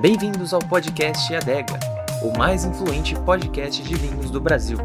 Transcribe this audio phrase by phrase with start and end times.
[0.00, 1.78] Bem-vindos ao podcast Adega,
[2.20, 4.76] o mais influente podcast de vinhos do Brasil.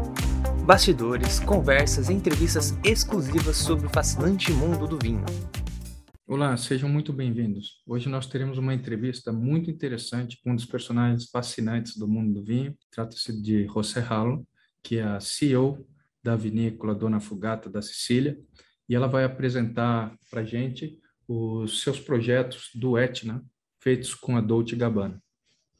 [0.64, 5.24] Bastidores, conversas e entrevistas exclusivas sobre o fascinante mundo do vinho.
[6.28, 7.82] Olá, sejam muito bem-vindos.
[7.84, 12.44] Hoje nós teremos uma entrevista muito interessante com um dos personagens fascinantes do mundo do
[12.44, 12.76] vinho.
[12.88, 14.46] Trata-se de José Ralo,
[14.80, 15.84] que é a CEO
[16.22, 18.38] da vinícola Dona Fugata da Sicília,
[18.88, 23.44] e ela vai apresentar para gente os seus projetos do Etna,
[23.80, 25.22] feitos com a Dolce Gabbana.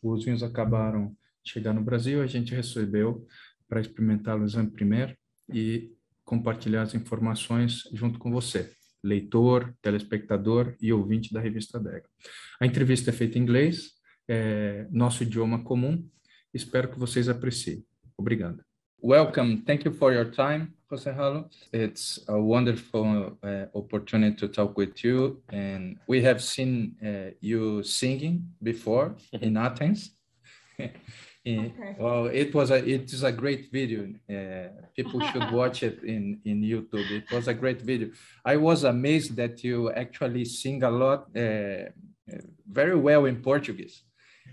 [0.02, 3.26] Os vinhos acabaram de chegar no Brasil, a gente recebeu
[3.68, 5.16] para experimentá-los em primeiro
[5.52, 5.92] e
[6.24, 8.72] compartilhar as informações junto com você,
[9.02, 12.08] leitor, telespectador e ouvinte da revista Dega.
[12.60, 13.92] A entrevista é feita em inglês,
[14.28, 16.08] é nosso idioma comum.
[16.54, 17.84] Espero que vocês apreciem.
[18.16, 18.69] Obrigado.
[19.02, 19.62] Welcome.
[19.66, 20.74] Thank you for your time.
[20.90, 21.48] Jose Rallo.
[21.72, 25.42] It's a wonderful uh, opportunity to talk with you.
[25.48, 30.10] And we have seen uh, you singing before in Athens.
[30.78, 31.96] okay.
[31.98, 34.12] Well, it was a it is a great video.
[34.28, 37.10] Uh, people should watch it in in YouTube.
[37.10, 38.10] It was a great video.
[38.44, 41.88] I was amazed that you actually sing a lot, uh,
[42.68, 44.02] very well in Portuguese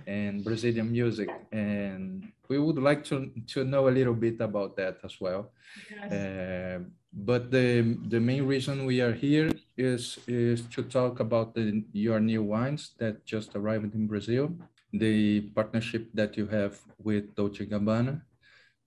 [0.05, 1.29] and Brazilian music.
[1.51, 5.51] And we would like to, to know a little bit about that as well.
[5.89, 6.11] Yes.
[6.11, 6.79] Uh,
[7.13, 12.19] but the, the main reason we are here is, is to talk about the, your
[12.19, 14.53] new wines that just arrived in Brazil,
[14.93, 18.21] the partnership that you have with Dolce Gabbana.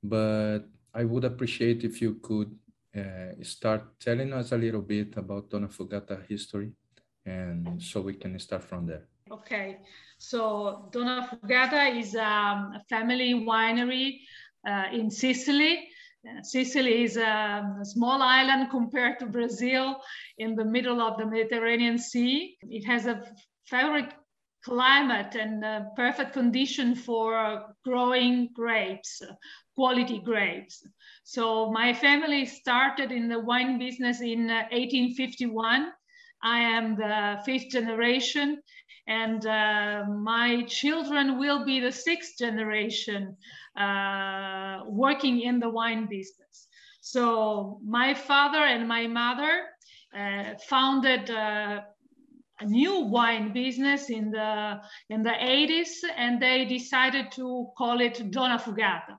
[0.02, 0.60] But
[0.94, 2.56] I would appreciate if you could
[2.96, 6.72] uh, start telling us a little bit about Donnafugata history,
[7.24, 9.06] and so we can start from there.
[9.30, 9.78] Okay,
[10.18, 14.22] so Donnafugata is um, a family winery
[14.68, 15.88] uh, in Sicily.
[16.28, 20.00] Uh, Sicily is a, a, small island compared to Brazil
[20.38, 22.56] in the middle of the Mediterranean Sea.
[22.62, 23.22] It has a
[23.66, 24.12] favorite
[24.64, 25.64] climate and
[25.94, 29.22] perfect condition for growing grapes,
[29.76, 30.84] quality grapes.
[31.22, 35.82] So my family started in the wine business in 1851.
[35.82, 35.90] Uh,
[36.42, 38.60] I am the fifth generation
[39.06, 43.36] and uh, my children will be the sixth generation
[43.78, 46.68] uh, working in the wine business.
[47.00, 49.62] So my father and my mother
[50.16, 51.80] uh, founded uh,
[52.60, 58.30] a new wine business in the in the 80s, and they decided to call it
[58.30, 59.16] Donnafugata.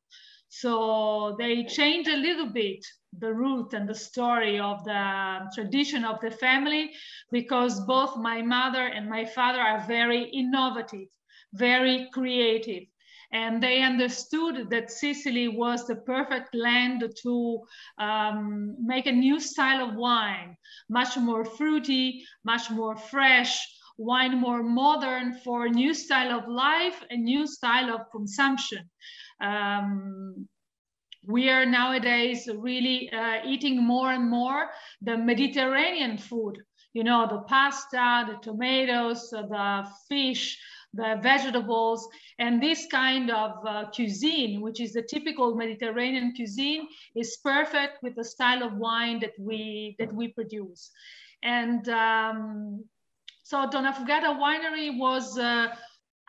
[0.49, 2.85] So they changed a little bit
[3.19, 6.91] the root and the story of the tradition of the family
[7.31, 11.07] because both my mother and my father are very innovative,
[11.53, 12.83] very creative.
[13.33, 17.61] And they understood that Sicily was the perfect land to
[17.97, 20.57] um, make a new style of wine,
[20.89, 23.65] much more fruity, much more fresh,
[23.97, 28.89] wine more modern for a new style of life, a new style of consumption.
[29.39, 30.47] Um,
[31.25, 34.69] we are nowadays really uh, eating more and more
[35.01, 36.57] the Mediterranean food,
[36.93, 40.59] you know, the pasta, the tomatoes, the fish,
[40.93, 42.07] the vegetables,
[42.39, 48.15] and this kind of uh, cuisine, which is the typical Mediterranean cuisine, is perfect with
[48.15, 50.91] the style of wine that we that we produce.
[51.43, 52.83] And um,
[53.43, 55.67] so Donnafugata Winery was uh,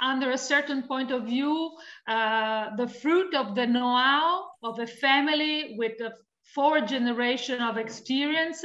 [0.03, 1.71] under a certain point of view,
[2.09, 6.13] uh, the fruit of the know-how of a family with a
[6.55, 8.65] four generation of experience,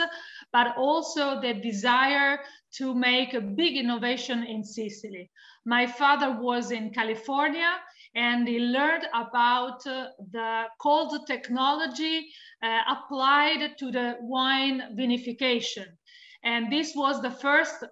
[0.52, 2.40] but also the desire
[2.74, 5.30] to make a big innovation in Sicily.
[5.66, 7.72] My father was in California
[8.16, 12.28] and he learned about uh, the cold technology
[12.64, 15.86] uh, applied to the wine vinification.
[16.44, 17.84] And this was the first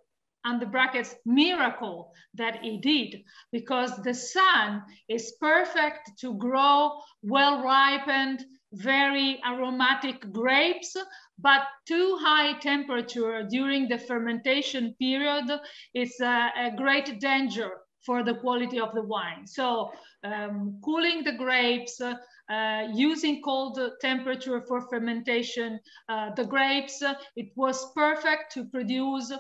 [0.46, 6.92] and the brackets miracle that he did because the sun is perfect to grow
[7.22, 10.96] well ripened very aromatic grapes
[11.40, 15.46] but too high temperature during the fermentation period
[15.94, 17.72] is a, a great danger
[18.06, 19.48] for the quality of the wine.
[19.48, 19.92] So
[20.24, 27.02] um, cooling the grapes uh, using cold temperature for fermentation uh, the grapes
[27.36, 29.32] it was perfect to produce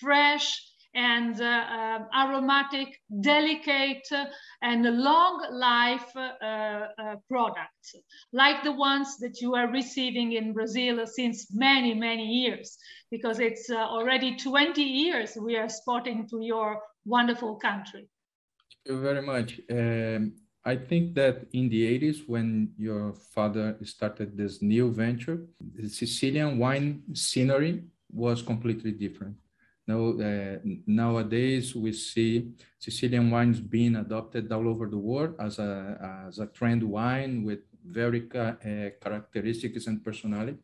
[0.00, 0.60] fresh
[0.94, 4.06] and uh, uh, aromatic, delicate,
[4.62, 7.96] and long life uh, uh, products,
[8.32, 12.78] like the ones that you are receiving in Brazil since many, many years,
[13.10, 18.08] because it's already 20 years we are spotting to your wonderful country.
[18.70, 19.60] Thank you very much.
[19.70, 25.88] Um, I think that in the 80s, when your father started this new venture, the
[25.88, 29.36] Sicilian wine scenery was completely different
[29.86, 36.38] Uh, nowadays, we see Sicilian wines being adopted all over the world as a, as
[36.38, 40.58] a trend wine with very ca uh, characteristics and personality.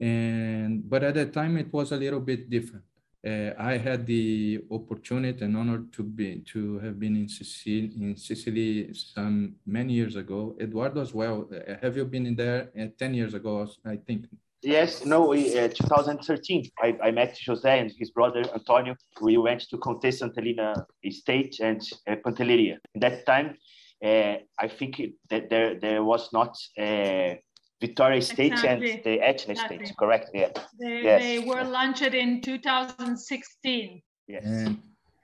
[0.00, 2.84] And, but at that time, it was a little bit different.
[3.24, 8.16] Uh, I had the opportunity and honor to be to have been in Sicily, in
[8.16, 10.56] Sicily some many years ago.
[10.60, 11.48] Eduardo as well.
[11.54, 13.68] Uh, have you been in there uh, ten years ago?
[13.84, 14.26] I think
[14.62, 18.94] Yes, no, uh, 2013, I, I met Jose and his brother Antonio.
[19.20, 22.76] We went to Contessa Entellina Estate and uh, Pantelleria.
[22.94, 23.56] That time,
[24.04, 27.34] uh, I think that there, there was not uh,
[27.80, 28.92] Victoria Estate exactly.
[28.92, 29.76] and the Etna exactly.
[29.78, 30.30] Estate, correct?
[30.32, 30.50] Yeah.
[30.78, 31.22] They, yes.
[31.22, 34.00] they were launched in 2016.
[34.28, 34.44] Yes.
[34.44, 34.80] And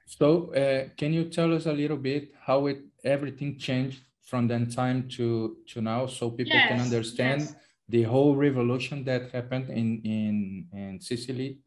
[0.06, 4.73] so, uh, can you tell us a little bit how it everything changed from that
[4.73, 7.43] time to, to now so people yes, can understand?
[7.43, 7.55] Yes
[7.88, 11.58] the whole revolution that happened in, in, in Sicily?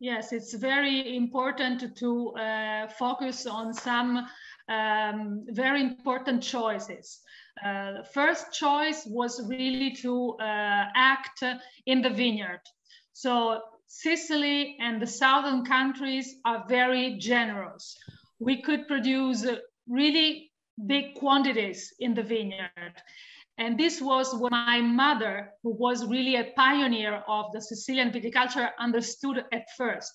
[0.00, 4.26] Yes, it's very important to uh, focus on some
[4.68, 7.20] um, very important choices.
[7.64, 11.42] Uh, first choice was really to uh, act
[11.86, 12.60] in the vineyard.
[13.12, 17.96] So Sicily and the southern countries are very generous.
[18.38, 19.44] We could produce
[19.88, 20.52] really
[20.86, 22.94] big quantities in the vineyard.
[23.58, 28.70] And this was what my mother, who was really a pioneer of the Sicilian viticulture,
[28.78, 30.12] understood at first.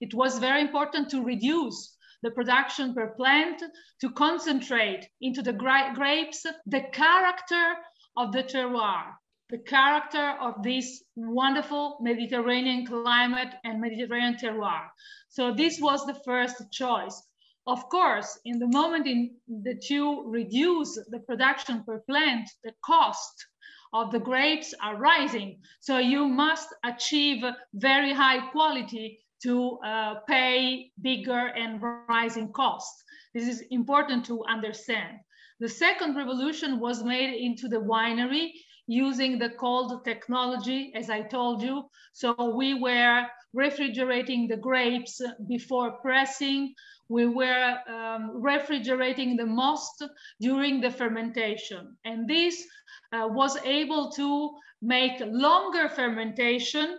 [0.00, 3.62] It was very important to reduce the production per plant,
[4.00, 7.74] to concentrate into the gra grapes the character
[8.16, 9.12] of the terroir,
[9.50, 14.88] the character of this wonderful Mediterranean climate and Mediterranean terroir.
[15.28, 17.22] So this was the first choice.
[17.66, 19.34] Of course, in the moment in
[19.64, 23.46] that you reduce the production per plant, the cost
[23.92, 25.58] of the grapes are rising.
[25.80, 33.02] So you must achieve very high quality to uh, pay bigger and rising costs.
[33.34, 35.18] This is important to understand.
[35.58, 38.52] The second revolution was made into the winery
[38.86, 41.88] using the cold technology, as I told you.
[42.12, 46.74] So we were refrigerating the grapes before pressing
[47.08, 50.02] we were um, refrigerating the most
[50.40, 51.96] during the fermentation.
[52.04, 52.64] And this
[53.12, 54.50] uh, was able to
[54.82, 56.98] make longer fermentation.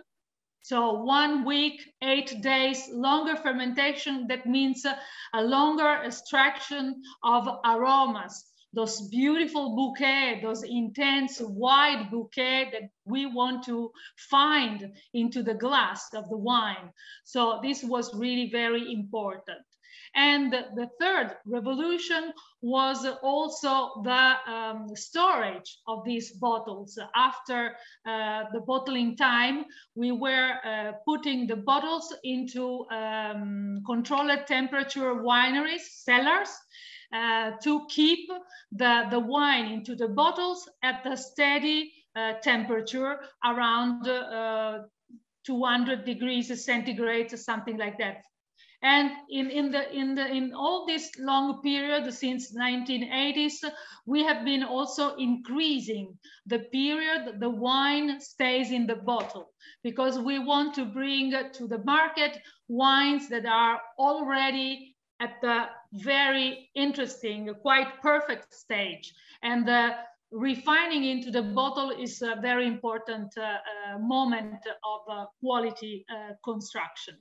[0.62, 4.84] So one week, eight days, longer fermentation, that means
[5.34, 13.64] a longer extraction of aromas those beautiful bouquet, those intense wide bouquet that we want
[13.64, 13.90] to
[14.30, 16.92] find into the glass of the wine.
[17.24, 19.64] So this was really very important.
[20.14, 22.32] And the third revolution
[22.62, 26.98] was also the um, storage of these bottles.
[27.14, 27.76] After
[28.06, 35.82] uh, the bottling time, we were uh, putting the bottles into um, controlled temperature wineries,
[35.82, 36.50] cellars,
[37.12, 38.28] uh, to keep
[38.72, 44.80] the, the wine into the bottles at a steady uh, temperature around uh,
[45.46, 48.22] 200 degrees centigrade, or something like that.
[48.82, 53.64] And in, in, the, in, the, in all this long period since 1980s,
[54.06, 56.16] we have been also increasing
[56.46, 59.52] the period the wine stays in the bottle
[59.82, 62.38] because we want to bring to the market
[62.68, 69.12] wines that are already at the very interesting, quite perfect stage.
[69.42, 69.68] And
[70.30, 76.04] refining into the bottle is a very important uh, uh, moment of uh, quality
[76.44, 77.16] construction.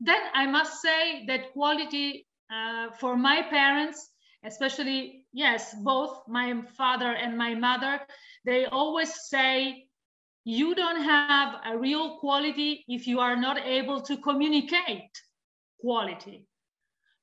[0.00, 2.26] Then I must say that quality
[2.98, 4.10] for my parents,
[4.44, 8.00] especially, yes, both my father and my mother,
[8.44, 9.86] they always say,
[10.44, 15.10] you don't have a real quality if you are not able to communicate
[15.80, 16.44] quality.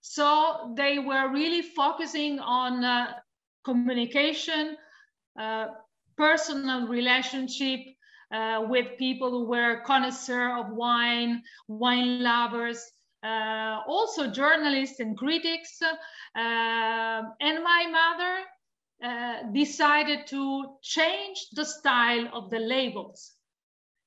[0.02, 3.14] So they were really focusing on uh,
[3.66, 4.78] communication,
[5.40, 5.68] uh,
[6.18, 7.80] personal relationship,
[8.32, 12.82] uh, with people who were connoisseur of wine, wine lovers,
[13.24, 15.82] uh, also journalists and critics.
[15.82, 15.90] Uh,
[16.36, 18.46] and my mother
[19.04, 23.34] uh, decided to change the style of the labels.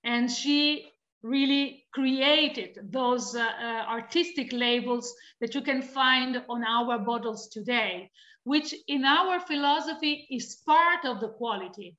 [0.04, 0.90] And she
[1.24, 8.10] really created those uh, uh, artistic labels that you can find on our bottles today,
[8.44, 11.96] which in our philosophy is part of the quality.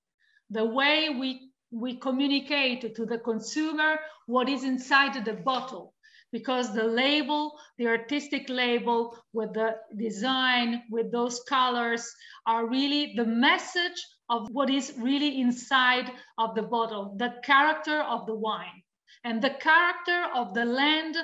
[0.51, 5.93] The way we we communicate to the consumer what is inside the bottle
[6.31, 12.13] because the label, the artistic label with the design, with those colors
[12.45, 18.27] are really the message of what is really inside of the bottle, the character of
[18.27, 18.84] the wine
[19.25, 21.17] and the character of the land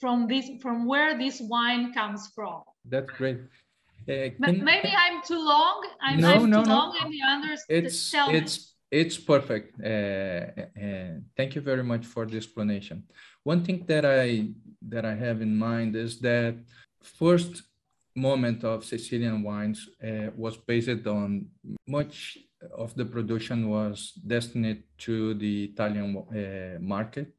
[0.00, 2.62] from this from where this wine comes from.
[2.84, 3.38] That's great.
[4.06, 5.78] Uh, Maybe I'm too long.
[6.02, 6.76] I'm, no, I'm no, too no.
[6.76, 7.60] long in the others.
[7.68, 9.80] It's it's it's perfect.
[9.80, 13.04] Uh, uh, thank you very much for the explanation.
[13.44, 14.48] One thing that I
[14.92, 16.54] that I have in mind is that
[17.02, 17.62] first
[18.14, 21.46] moment of Sicilian wines uh, was based on
[21.86, 22.38] much
[22.72, 27.32] of the production was destined to the Italian uh, market.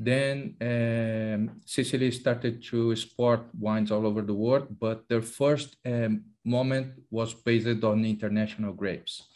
[0.00, 6.22] Then um, Sicily started to export wines all over the world, but their first um,
[6.44, 9.26] moment was based on international grapes.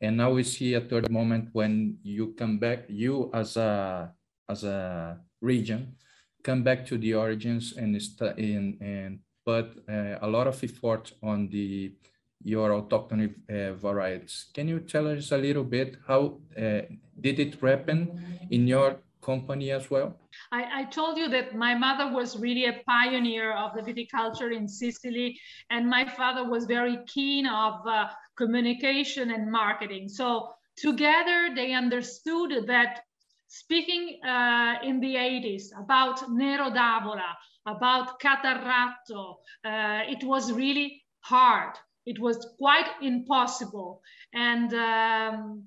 [0.00, 4.12] And now we see a third moment when you come back, you as a
[4.48, 5.96] as a region,
[6.42, 7.94] come back to the origins and
[8.38, 11.92] in and put uh, a lot of effort on the
[12.42, 14.46] your autochthonic uh, varieties.
[14.54, 16.82] Can you tell us a little bit how uh,
[17.20, 20.16] did it happen in your company as well?
[20.52, 24.68] I, I, told you that my mother was really a pioneer of the viticulture in
[24.68, 25.38] Sicily,
[25.70, 28.06] and my father was very keen of uh,
[28.36, 30.08] communication and marketing.
[30.08, 33.00] So together they understood that
[33.48, 37.32] speaking uh, in the 80s about Nero d'Avola,
[37.66, 39.22] about Catarratto,
[39.64, 41.74] uh, it was really hard
[42.06, 44.00] it was quite impossible.
[44.32, 45.64] And um,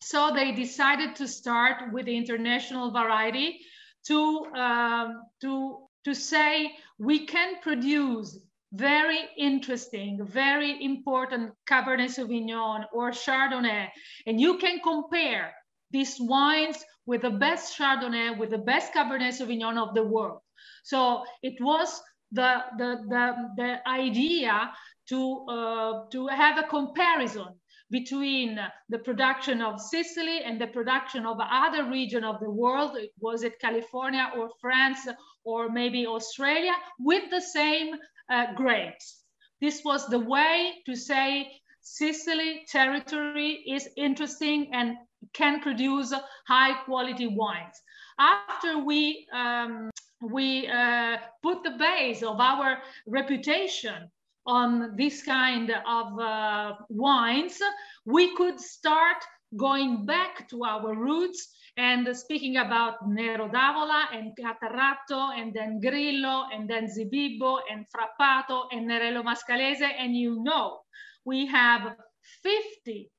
[0.00, 3.60] so they decided to start with the international variety
[4.06, 8.38] to, um, to, to say we can produce
[8.72, 13.88] very interesting, very important Cabernet Sauvignon or Chardonnay,
[14.26, 15.52] and you can compare
[15.90, 20.40] these wines with the best Chardonnay, with the best Cabernet Sauvignon of the world.
[20.84, 22.00] So it was
[22.32, 24.70] the, the, the, the idea
[25.08, 27.48] to, uh, to have a comparison
[27.90, 33.42] between the production of Sicily and the production of other region of the world, was
[33.42, 35.08] it California or France
[35.44, 37.94] or maybe Australia, with the same
[38.30, 39.22] uh, grapes.
[39.60, 41.50] This was the way to say
[41.82, 44.96] Sicily territory is interesting and
[45.32, 46.12] can produce
[46.46, 47.80] high quality wines.
[48.18, 54.10] After we, um, we uh, put the base of our reputation
[54.46, 57.58] on this kind of uh, wines,
[58.04, 59.16] we could start
[59.56, 66.46] going back to our roots and speaking about Nero d'Avola and Catarratto and then Grillo
[66.52, 69.88] and then Zibibbo and Frappato and Nerello Mascalese.
[69.98, 70.80] And you know,
[71.24, 71.96] we have
[72.42, 73.10] 50,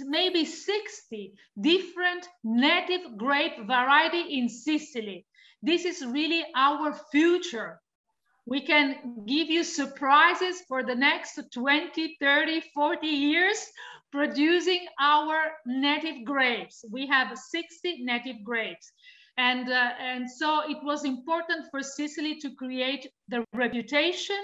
[0.00, 5.26] maybe 60 different native grape variety in Sicily.
[5.62, 7.80] This is really our future
[8.46, 13.66] we can give you surprises for the next 20, 30, 40 years
[14.12, 16.84] producing our native grapes.
[16.90, 18.92] We have 60 native grapes.
[19.36, 24.38] And, uh, and so it was important for Sicily to create the reputation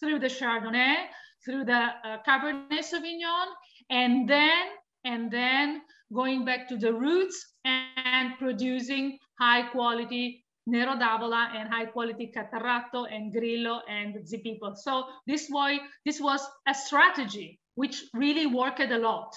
[0.00, 0.96] through the Chardonnay,
[1.44, 3.46] through the uh, Cabernet Sauvignon,
[3.90, 4.66] and then,
[5.04, 5.82] and then
[6.12, 13.06] going back to the roots and producing high quality Nero d'Avola and high quality Catarratto
[13.10, 14.74] and Grillo and the people.
[14.76, 19.34] So this way, this was a strategy which really worked a lot.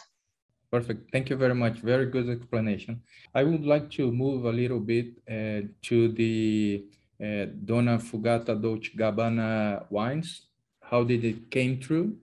[0.71, 1.11] Perfect.
[1.11, 1.77] Thank you very much.
[1.79, 3.01] Very good explanation.
[3.33, 6.85] I would like to move a little bit uh, to the
[7.21, 10.47] uh, Donnafugata Dolce Gabbana wines.
[10.81, 12.17] How did it came through?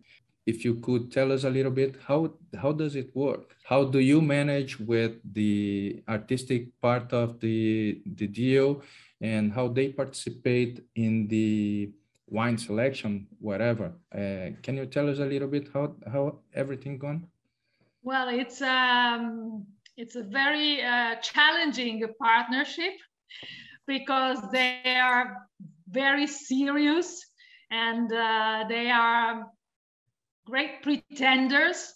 [0.47, 3.57] If you could tell us a little bit how how does it work?
[3.65, 8.83] How do you manage with the artistic part of the the deal?
[9.21, 11.93] And how they participate in the
[12.27, 13.93] wine selection whatever?
[14.13, 17.27] Uh, can you tell us a little bit how how everything gone?
[18.03, 22.95] Well it's um it's a very uh, challenging partnership
[23.87, 25.49] because they are
[25.89, 27.27] very serious
[27.71, 29.47] and uh, they are
[30.47, 31.95] great pretenders.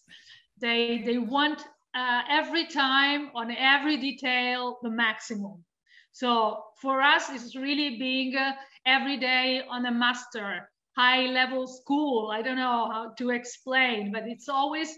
[0.61, 1.61] They, they want
[1.95, 5.65] uh, every time on every detail the maximum.
[6.13, 8.53] So for us, it's really being uh,
[8.87, 12.31] every day on a master, high level school.
[12.33, 14.97] I don't know how to explain, but it's always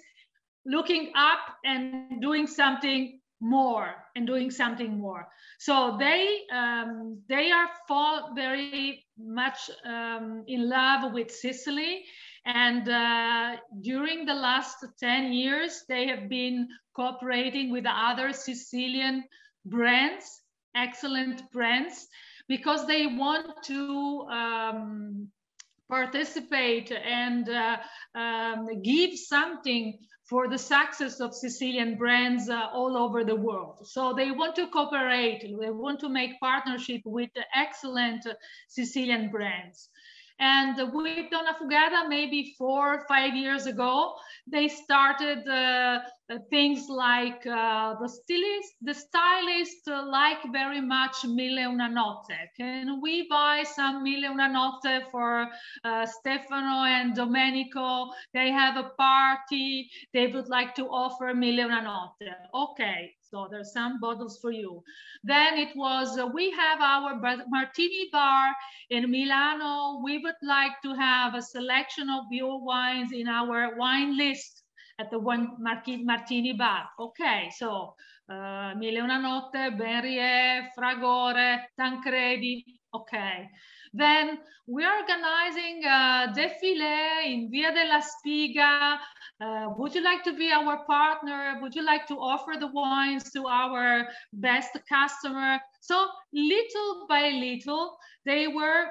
[0.67, 5.27] looking up and doing something more and doing something more.
[5.59, 12.05] So they um, they are fall very much um, in love with Sicily
[12.49, 19.25] and uh, during the last 10 years, they have been cooperating with other Sicilian
[19.67, 20.41] brands,
[20.75, 22.07] excellent brands,
[22.49, 25.29] because they want to um,
[25.91, 27.77] participate and uh,
[28.15, 33.87] um, give something for the success of Sicilian brands uh, all over the world.
[33.87, 38.27] So they want to cooperate, they want to make partnership with excellent
[38.69, 39.91] Sicilian brands.
[40.41, 44.15] And with Donnafugata, maybe four or five years ago,
[44.47, 46.01] they started uh,
[46.51, 52.37] things like uh, the stylist, the stylist uh, like very much Mille Una Notte.
[52.57, 55.47] Can we buy some Mille Una Notte for
[55.85, 58.11] uh, Stefano and Domenico?
[58.35, 59.91] They have a party.
[60.13, 62.31] They would like to offer Mille Una Notte.
[62.55, 64.83] Okay, so there's some bottles for you.
[65.25, 67.19] Then it was, uh, we have our
[67.49, 68.49] martini bar
[68.91, 70.03] in Milano.
[70.05, 74.65] We would like to have a selection of your wines in our wine list
[74.99, 76.89] at the one Martini bar.
[76.99, 77.95] Okay, so
[78.29, 82.65] uh, Mille Una Notte, Ben Ryé, Fragore, Tancredi.
[82.95, 83.49] Okay.
[83.93, 88.99] Then we're organizing a defile in Via della Spiga.
[89.41, 91.59] Uh, would you like to be our partner?
[91.63, 95.59] Would you like to offer the wines to our best customer?
[95.81, 98.89] So little by little, they were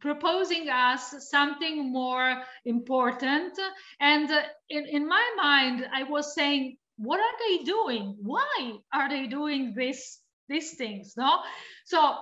[0.00, 3.58] proposing us something more important.
[4.00, 8.16] And uh, in, in my mind, I was saying, what are they doing?
[8.20, 11.14] Why are they doing this, these things?
[11.16, 11.40] No?
[11.84, 12.16] So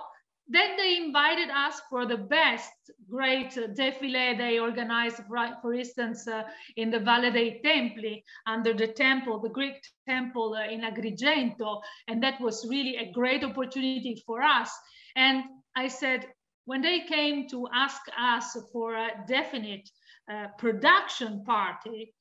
[0.47, 2.71] then they invited us for the best
[3.09, 6.43] great uh, defile they organized, right, for instance, uh,
[6.75, 11.81] in the Valle dei Templi, under the temple, the Greek temple uh, in Agrigento.
[12.07, 14.71] And that was really a great opportunity for us.
[15.15, 15.43] And
[15.75, 16.27] I said,
[16.71, 19.89] when they came to ask us for a definite
[20.31, 22.13] uh, production party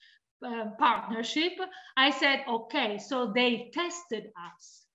[0.45, 1.53] uh, partnership,
[1.97, 4.87] I said, okay, so they tested us.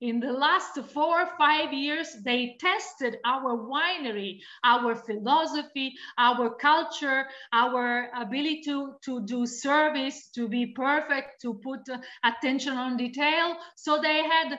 [0.00, 7.26] In the last four or five years, they tested our winery, our philosophy, our culture,
[7.52, 13.56] our ability to, to do service, to be perfect, to put uh, attention on detail.
[13.76, 14.58] So they had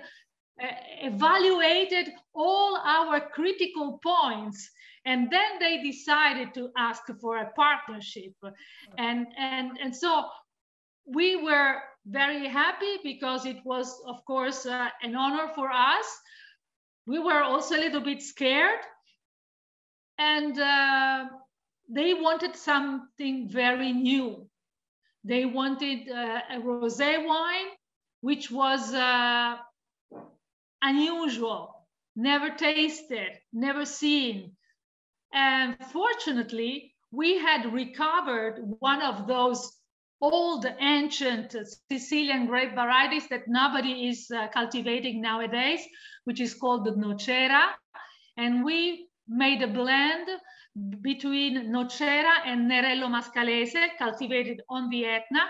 [1.01, 4.69] evaluated all our critical points
[5.05, 8.33] and then they decided to ask for a partnership.
[8.97, 10.25] And and and so
[11.05, 11.75] we were
[12.05, 16.07] very happy because it was of course uh, an honor for us.
[17.05, 18.81] We were also a little bit scared.
[20.17, 21.25] And uh,
[21.89, 24.47] they wanted something very new.
[25.23, 27.69] They wanted uh, a rosé wine
[28.21, 29.55] which was uh,
[30.81, 34.55] unusual, never tasted, never seen.
[35.33, 39.79] And fortunately, we had recovered one of those
[40.21, 41.55] old ancient
[41.91, 45.81] Sicilian grape varieties that nobody is uh, cultivating nowadays,
[46.25, 47.67] which is called the Nocera.
[48.37, 50.27] And we made a blend
[51.01, 55.41] between Nocera and Nerello Mascalese, cultivated on the Etna.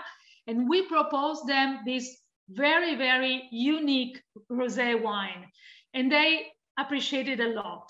[0.46, 2.19] And we proposed them this
[2.52, 5.46] very, very unique rosé wine.
[5.94, 6.46] And they
[6.78, 7.88] appreciated a lot.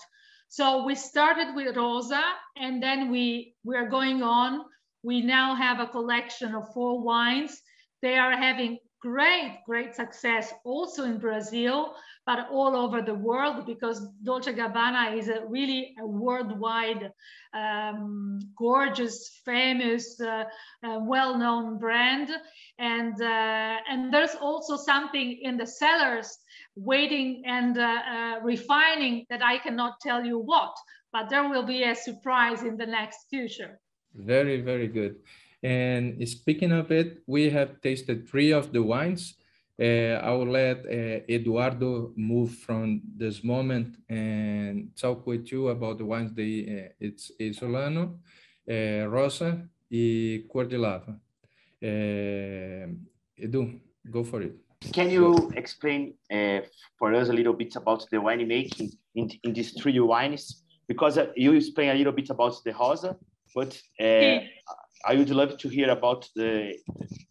[0.49, 2.23] So we started with Rosa
[2.57, 4.65] and then we, we are going on.
[5.03, 7.61] We now have a collection of four wines.
[8.01, 14.07] They are having great, great success also in Brazil, but all over the world because
[14.23, 17.11] Dolce Gabbana is a really a worldwide,
[17.53, 20.45] um, gorgeous, famous, uh,
[20.85, 22.29] uh, well-known brand.
[22.77, 26.37] And, uh, and there's also something in the cellars
[26.75, 30.75] waiting and uh, uh, refining that I cannot tell you what,
[31.11, 33.79] but there will be a surprise in the next future.
[34.13, 35.15] Very, very good.
[35.63, 39.35] And speaking of it, we have tasted three of the wines.
[39.79, 45.97] Uh, I will let uh, Eduardo move from this moment and talk with you about
[45.97, 46.33] the wines.
[46.33, 48.17] The uh, it's Isolano,
[48.69, 51.17] uh, Rosa, and Cuordilava.
[51.83, 52.87] Uh,
[53.39, 54.55] Edu, go for it.
[54.93, 56.59] Can you explain uh,
[56.97, 60.63] for us a little bit about the winemaking in, in these three wines?
[60.87, 63.15] Because you explain a little bit about the Rosa,
[63.55, 63.79] but
[65.05, 66.75] I would love to hear about the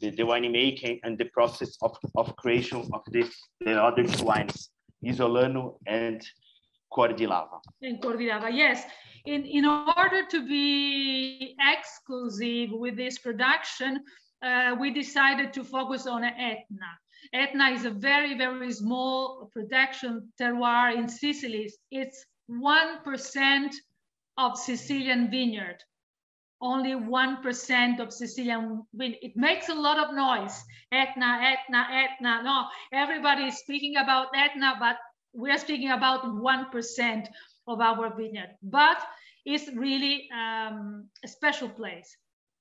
[0.00, 3.30] the, the winemaking and the process of, of creation of this
[3.60, 4.70] the other two wines,
[5.04, 6.20] Isolano and
[6.92, 7.60] Cuordilava.
[7.82, 8.84] And Cuordilava, yes.
[9.26, 14.02] In in order to be exclusive with this production,
[14.42, 16.92] uh, we decided to focus on Etna.
[17.34, 21.70] Etna is a very very small production terroir in Sicily.
[21.90, 23.74] It's one percent
[24.38, 25.84] of Sicilian vineyard
[26.60, 29.16] only 1% of Sicilian wind.
[29.22, 30.62] It makes a lot of noise.
[30.92, 32.42] Etna, Etna, Etna.
[32.42, 34.96] No, everybody is speaking about Etna, but
[35.32, 37.28] we're speaking about 1%
[37.66, 38.56] of our vineyard.
[38.62, 38.98] But
[39.44, 42.16] it's really um, a special place.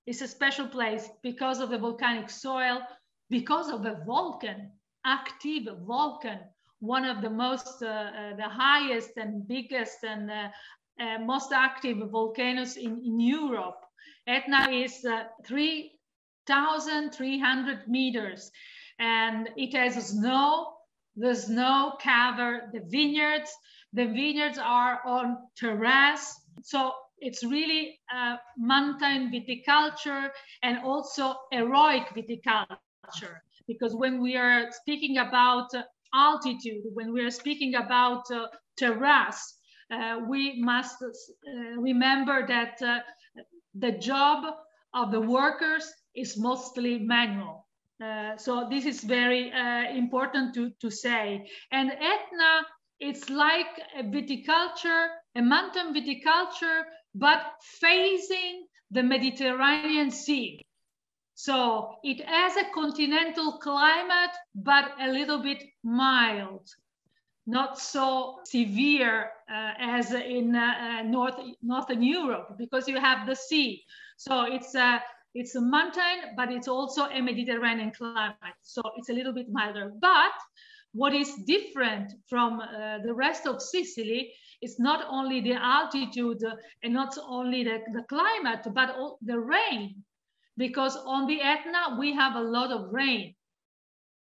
[0.06, 2.82] It's a special place because of the volcanic soil,
[3.30, 4.72] because of the volcan,
[5.06, 6.40] active volcan,
[6.80, 10.50] one of the most, uh, uh, the highest and biggest and uh,
[11.00, 13.82] uh most active volcanoes in, in Europe.
[14.30, 18.52] Etna is uh, 3,300 meters
[19.00, 20.74] and it has snow,
[21.15, 23.52] the snow cover the vineyards.
[23.94, 26.39] The vineyards are on terrace.
[26.62, 30.30] So it's really uh, mountain viticulture
[30.62, 33.39] and also heroic viticulture.
[33.68, 35.82] Because when we are speaking about uh,
[36.13, 38.46] altitude, when we are speaking about uh,
[38.78, 39.56] terrace,
[39.92, 43.00] uh, we must uh, remember that uh,
[43.75, 44.53] the job
[44.93, 47.67] of the workers is mostly manual.
[48.03, 51.47] Uh, so this is very uh, important to, to say.
[51.71, 52.65] And Etna,
[52.99, 60.62] it's like a viticulture, a mountain viticulture, but facing the Mediterranean Sea.
[61.36, 66.67] So it has a continental climate, but a little bit mild,
[67.50, 73.36] not so severe uh, as in uh, uh North, Northern Europe, because you have the
[73.36, 73.84] sea.
[74.18, 75.02] So it's a
[75.34, 78.60] it's a mountain, but it's also a Mediterranean climate.
[78.62, 79.94] So it's a little bit milder.
[80.00, 80.34] But
[80.94, 86.44] what is different from uh, the rest of Sicily is not only the altitude
[86.84, 90.04] and not only the, the climate, but the rain.
[90.58, 93.36] Because on the Etna, we have a lot of rain.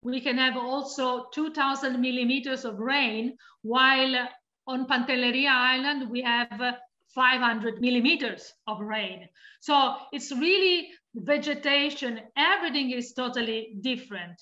[0.03, 4.29] We can have also 2000 millimeters of rain, while
[4.67, 6.79] on Pantelleria Island, we have
[7.15, 9.29] 500 millimeters of rain.
[9.61, 14.41] So it's really vegetation, everything is totally different.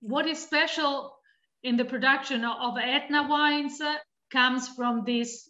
[0.00, 1.16] What is special
[1.62, 3.96] in the production of Etna wines uh,
[4.30, 5.48] comes from this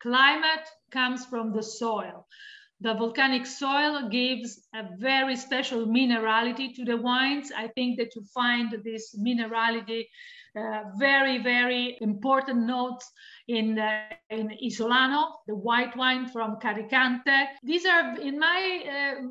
[0.00, 2.26] climate, comes from the soil.
[2.80, 7.50] The volcanic soil gives a very special minerality to the wines.
[7.56, 10.04] I think that you find this minerality
[10.56, 13.10] uh, very, very important notes
[13.48, 17.46] in, uh, in Isolano, the white wine from Carricante.
[17.62, 19.22] These are, in my uh,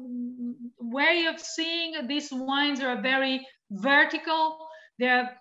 [0.80, 4.68] way of seeing, these wines are very vertical.
[4.98, 5.40] They're,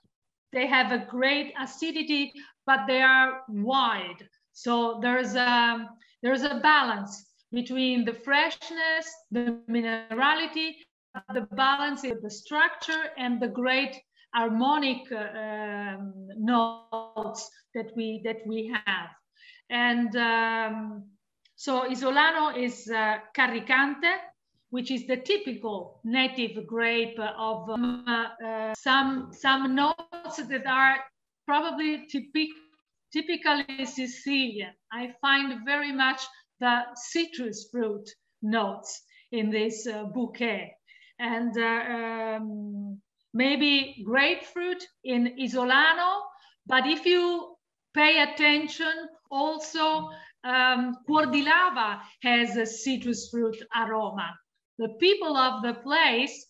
[0.52, 2.32] they have a great acidity,
[2.66, 4.28] but they are wide.
[4.52, 5.88] So there's a,
[6.22, 10.72] there's a balance between the freshness, the minerality,
[11.32, 13.96] the balance of the structure and the great
[14.34, 19.10] harmonic uh, um, notes that we that we have.
[19.70, 21.04] And um,
[21.56, 24.16] so Isolano is uh, Carricante,
[24.70, 30.96] which is the typical native grape of um, uh, some some notes that are
[31.46, 32.48] probably typic,
[33.12, 34.72] typically Sicilian.
[34.92, 36.22] I find very much
[36.60, 38.08] the citrus fruit
[38.42, 40.72] notes in this uh, bouquet.
[41.18, 43.00] And uh, um,
[43.32, 46.22] maybe grapefruit in Isolano,
[46.66, 47.56] but if you
[47.94, 50.08] pay attention, also
[50.44, 54.34] um, Cuor di Lava has a citrus fruit aroma.
[54.78, 56.46] The people of the place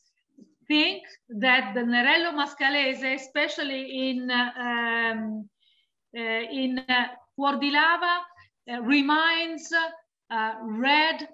[0.66, 5.48] think that the Nerello Mascalese, especially in, uh, um,
[6.16, 7.06] uh, in uh,
[8.66, 9.72] Reminds
[10.30, 11.28] uh, red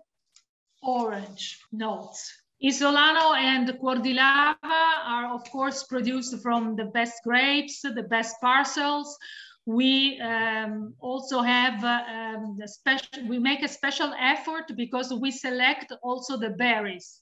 [0.83, 2.33] orange notes.
[2.63, 8.37] Isolano and Cuor di Lava are of course produced from the best grapes, the best
[8.41, 9.17] parcels.
[9.65, 15.93] We um, also have uh, um, special, we make a special effort because we select
[16.03, 17.21] also the berries.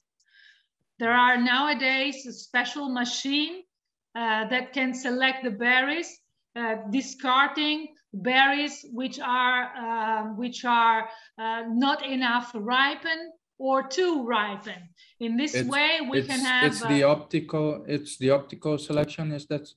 [0.99, 3.63] There are nowadays a special machine
[4.15, 6.19] uh, that can select the berries,
[6.55, 14.89] uh, discarding berries which are uh, which are uh, not enough ripen or too ripen.
[15.19, 16.71] In this it's, way, we can have.
[16.71, 17.85] It's the uh, optical.
[17.87, 19.31] It's the optical selection.
[19.31, 19.67] Is that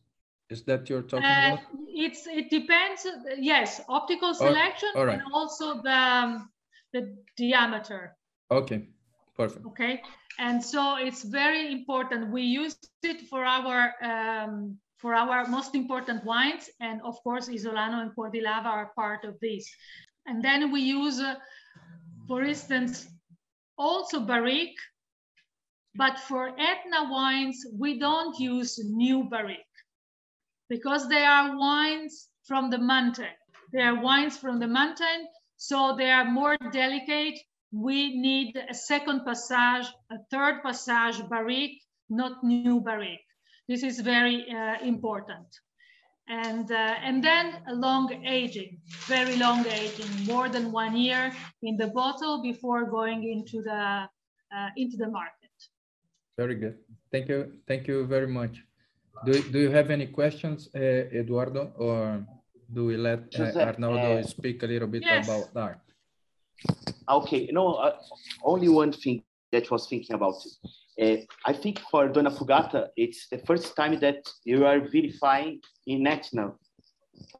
[0.48, 1.60] is that you're talking uh, about?
[1.88, 3.06] It's it depends.
[3.38, 5.14] Yes, optical selection right.
[5.14, 6.50] and also the um,
[6.92, 8.16] the diameter.
[8.50, 8.86] Okay,
[9.36, 9.66] perfect.
[9.66, 10.00] Okay,
[10.38, 12.30] and so it's very important.
[12.30, 16.70] We use it for our um, for our most important wines.
[16.80, 19.68] And of course, Isolano and Cuor di Lava are part of this.
[20.26, 21.34] And then we use, uh,
[22.28, 23.08] for instance,
[23.76, 24.78] also Barrique,
[25.96, 29.76] but for Etna wines, we don't use new Barrique
[30.70, 33.34] because they are wines from the mountain.
[33.72, 37.38] They are wines from the mountain, so they are more delicate.
[37.72, 43.31] We need a second passage, a third passage Barrique, not new Barrique.
[43.68, 45.46] This is very uh, important.
[46.28, 51.76] and uh, and then a long aging, very long aging, more than one year in
[51.76, 54.08] the bottle before going into the
[54.56, 55.50] uh, into the market.
[56.36, 56.78] Very good.
[57.10, 57.52] Thank you.
[57.66, 58.62] Thank you very much.
[59.26, 62.24] Do, do you have any questions, uh, Eduardo, or
[62.72, 65.26] do we let uh, Arnaldo uh, speak a little bit yes.
[65.26, 65.80] about that?
[67.08, 67.98] Okay, no, uh,
[68.44, 69.22] only one thing
[69.52, 70.34] that was thinking about
[71.00, 76.52] uh, I think for Donnafugata, it's the first time that you are verifying in Etna.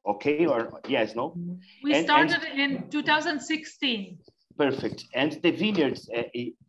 [0.07, 1.37] Okay, or yes, no?
[1.83, 4.19] We and, started and, in 2016.
[4.57, 5.05] Perfect.
[5.15, 6.23] And the vineyards uh,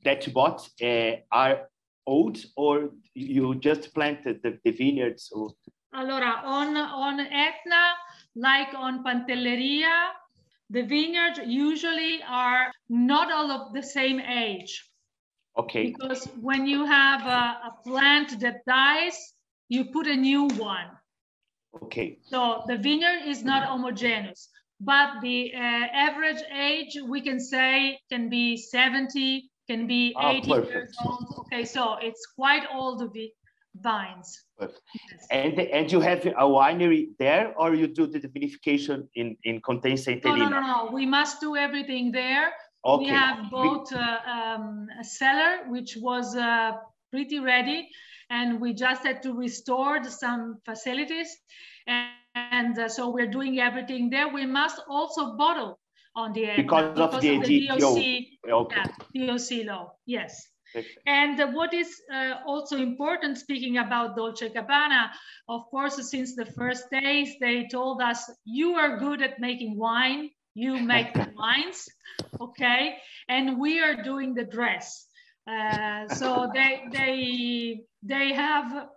[0.03, 1.69] that you bought uh, are
[2.05, 5.31] old or you just planted the, the vineyards?
[5.31, 5.51] Or...
[5.95, 7.93] Allora, on, on Etna,
[8.35, 10.09] like on Pantelleria,
[10.69, 14.89] the vineyards usually are not all of the same age.
[15.57, 15.91] Okay.
[15.91, 19.33] Because when you have a, a plant that dies,
[19.69, 20.87] you put a new one.
[21.83, 22.19] Okay.
[22.23, 28.29] So the vineyard is not homogeneous, but the uh, average age we can say can
[28.29, 30.71] be 70, can be oh, 80 perfect.
[30.71, 31.25] years old.
[31.39, 33.29] Okay, so it's quite old the
[33.81, 34.43] vines.
[34.61, 34.71] Yes.
[35.31, 40.15] And and you have a winery there, or you do the vinification in in Contessa
[40.23, 40.89] No, no, no, no.
[40.91, 42.53] We must do everything there.
[42.85, 43.05] Okay.
[43.05, 46.71] We have both uh, um, a cellar, which was uh,
[47.11, 47.89] pretty ready,
[48.29, 51.29] and we just had to restore some facilities.
[51.87, 54.27] And, and uh, so we're doing everything there.
[54.27, 55.79] We must also bottle
[56.15, 58.83] on the Etna because, because of, the, of the DOC, okay.
[59.13, 59.93] yeah, DOC law.
[60.05, 60.47] Yes.
[61.05, 65.09] And what is uh, also important, speaking about Dolce Gabbana,
[65.47, 70.31] of course, since the first days, they told us, you are good at making wine,
[70.53, 71.89] you make the wines,
[72.39, 72.97] okay?
[73.27, 75.07] And we are doing the dress.
[75.47, 78.87] Uh, so they, they, they have,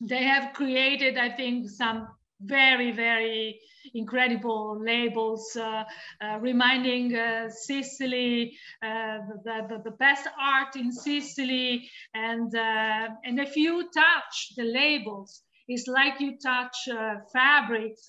[0.00, 2.08] they have created, I think, some
[2.40, 3.60] very, very
[3.94, 5.84] incredible labels uh,
[6.20, 11.88] uh, reminding uh, Sicily, uh, the, the, the, best art in Sicily.
[12.14, 18.06] And, uh, and if you touch the labels, it's like you touch uh, fabrics.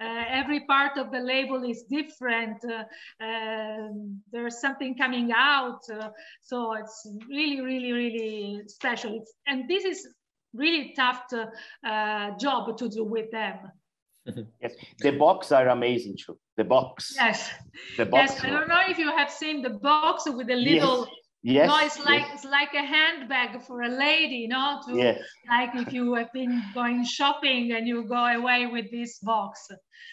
[0.00, 2.58] every part of the label is different.
[3.20, 5.80] Um, there's something coming out.
[6.40, 9.20] so it's really, really, really special.
[9.20, 10.06] It's, and this is
[10.54, 11.50] really tough to,
[11.86, 13.58] uh, job to do with them.
[14.62, 16.38] yes, the box are amazing too.
[16.56, 17.14] The box.
[17.14, 17.50] Yes.
[17.96, 18.32] The box.
[18.32, 21.06] Yes, I don't know if you have seen the box with the little.
[21.06, 21.14] Yes.
[21.68, 22.30] No, it's like yes.
[22.34, 24.80] it's like a handbag for a lady, no?
[24.84, 25.22] To, yes.
[25.48, 29.68] Like if you have been going shopping and you go away with this box.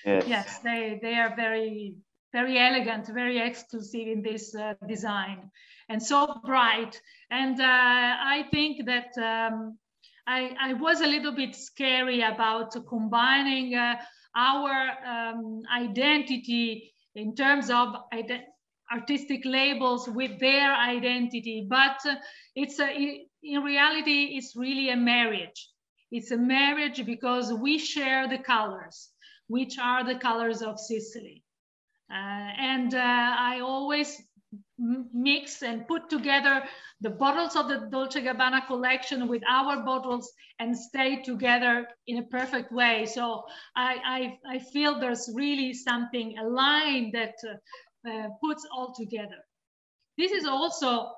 [0.05, 0.25] Yes.
[0.27, 1.95] Yes, they they are very
[2.33, 5.49] very elegant, very exclusive in this uh, design,
[5.89, 7.01] and so bright.
[7.31, 9.79] And uh, I think that um,
[10.27, 13.95] I, I was a little bit scary about combining uh,
[14.35, 17.95] our um, identity in terms of
[18.91, 22.15] artistic labels with their identity, but uh,
[22.55, 25.69] it's a, in reality, it's really a marriage.
[26.11, 29.09] It's a marriage because we share the colors,
[29.47, 31.43] which are the colors of Sicily.
[32.11, 34.21] Uh, and uh, I always
[34.77, 36.63] mix and put together
[37.01, 42.23] the bottles of the Dolce Gabbana collection with our bottles and stay together in a
[42.23, 43.05] perfect way.
[43.05, 43.43] So
[43.75, 47.55] I, I, I feel there's really something, a line that uh,
[48.07, 49.43] uh, puts all together.
[50.17, 51.11] This is also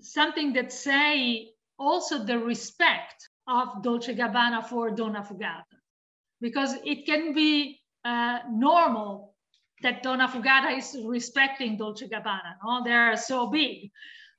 [0.00, 5.64] something that say also the respect of Dolce Gabbana for Donnafugata,
[6.40, 9.34] because it can be uh, normal
[9.82, 12.56] that Donnafugata is respecting Dolce Gabbana.
[12.64, 12.82] No?
[12.84, 13.90] They are so big.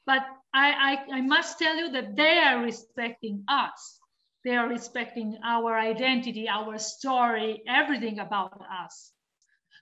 [0.05, 3.99] But I, I, I must tell you that they are respecting us.
[4.43, 9.11] They are respecting our identity, our story, everything about us.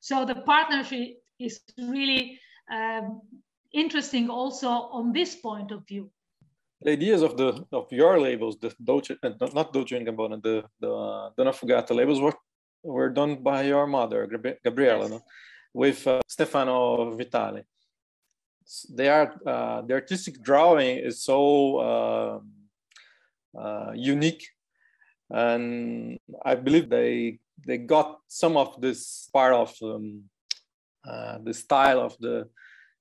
[0.01, 2.39] So the partnership is really
[2.71, 3.21] um,
[3.73, 6.09] interesting also on this point of view.
[6.81, 10.63] The ideas of the of your labels, the Dolce, uh, not Dolce and Gabbana, the
[10.79, 12.35] the uh, Donnafugata labels were
[12.83, 14.27] were done by your mother,
[14.63, 15.09] Gabriella, yes.
[15.09, 15.21] no?
[15.73, 17.63] with uh, Stefano Vitali.
[18.89, 22.51] They are, uh, the artistic drawing is so um,
[23.57, 24.45] uh, unique.
[25.29, 30.23] And I believe they, they got some of this part of um,
[31.03, 32.47] the style of the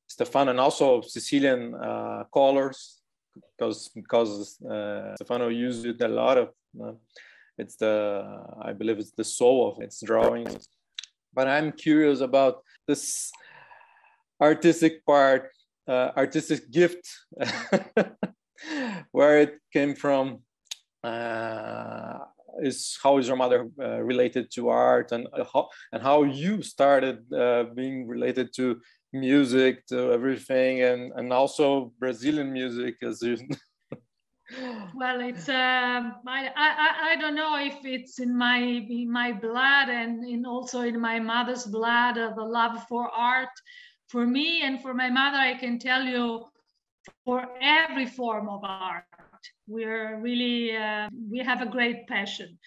[0.07, 3.03] Stefano and also Sicilian uh, colors
[3.35, 6.49] because because uh, Stefano used it a lot of
[7.59, 8.23] it's the
[8.63, 10.69] I believe it's the soul of its drawings.
[11.35, 13.31] But I'm curious about this
[14.41, 15.51] artistic part,
[15.89, 17.07] uh, artistic gift,
[19.13, 20.41] where it came from.
[21.03, 22.19] Uh,
[22.63, 27.33] is how is your mother uh, related to art and how and how you started
[27.33, 28.81] uh, being related to
[29.13, 33.37] music to everything and and also brazilian music as you
[34.95, 39.89] well it's um I, I i don't know if it's in my in my blood
[39.89, 43.57] and in also in my mother's blood uh, the love for art.
[44.09, 46.45] For me and for my mother i can tell you
[47.25, 49.05] for every form of art
[49.67, 52.59] we're really uh, we have a great passion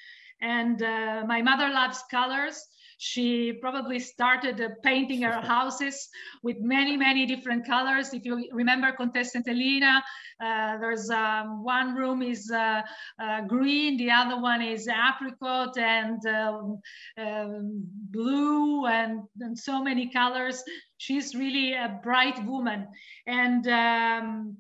[0.42, 2.68] and uh, my mother loves colors
[3.02, 6.10] she probably started uh, painting her houses
[6.44, 8.13] with many, many different colors.
[8.13, 10.02] If you remember Contessa Entellina,
[10.44, 12.82] uh, there's um, one room is uh,
[13.18, 16.82] uh, green, the other one is apricot and um,
[17.18, 20.62] um, blue and, and so many colors.
[20.98, 22.86] She's really a bright woman.
[23.26, 24.58] And um,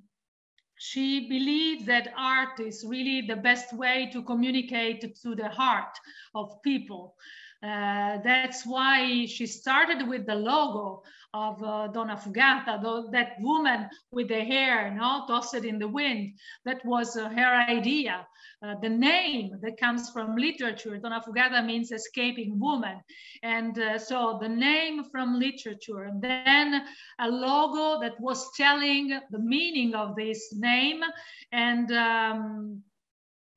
[0.79, 5.99] she believes that art is really the best way to communicate to the heart
[6.33, 7.15] of people.
[7.61, 14.29] Uh, that's why she started with the logo of uh, Donnafugata, though, that woman with
[14.29, 16.33] the hair, no, tossed in the wind.
[16.65, 18.25] That was uh, her idea.
[18.61, 22.99] Uh, the name that comes from literature, Donnafugata means escaping woman.
[23.43, 26.83] And uh, so the name from literature, and then
[27.19, 31.01] a logo that was telling the meaning of this name.
[31.51, 32.81] And, um,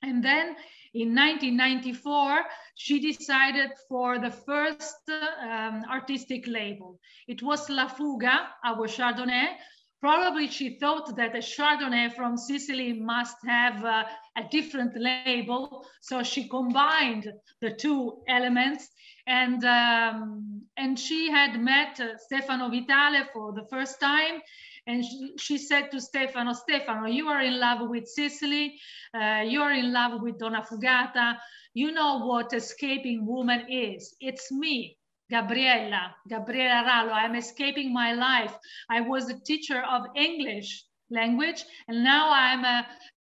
[0.01, 0.55] and then
[0.93, 2.43] in 1994,
[2.75, 6.99] she decided for the first um, artistic label.
[7.27, 9.55] It was La Fuga, our Chardonnay.
[9.99, 14.03] Probably she thought that a Chardonnay from Sicily must have uh,
[14.37, 15.85] a different label.
[16.01, 18.87] So she combined the two elements
[19.25, 24.41] and um, and she had met uh, Stefano Vitale for the first time
[24.87, 28.79] and she, she, said to Stefano, Stefano, you are in love with Sicily,
[29.13, 31.37] uh, you are in love with Donnafugata,
[31.73, 34.15] you know what escaping woman is.
[34.19, 34.97] It's me,
[35.31, 37.13] Gabriella, Gabriella Rallo.
[37.13, 38.55] I'm escaping my life.
[38.89, 42.85] I was a teacher of English language, and now I'm a,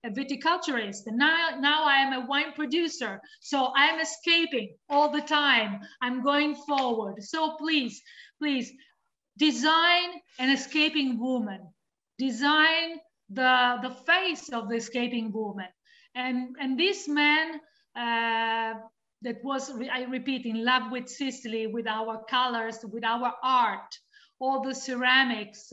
[0.05, 3.21] a viticulturist and now, now I am a wine producer.
[3.41, 5.79] So I'm escaping all the time.
[6.01, 7.23] I'm going forward.
[7.23, 8.01] So please,
[8.39, 8.71] please
[9.37, 11.59] design an escaping woman,
[12.17, 15.67] design the, the face of the escaping woman.
[16.15, 17.59] And, and this man
[17.95, 18.79] uh,
[19.21, 23.97] that was, I repeat, in love with Sicily, with our colors, with our art,
[24.39, 25.71] all the ceramics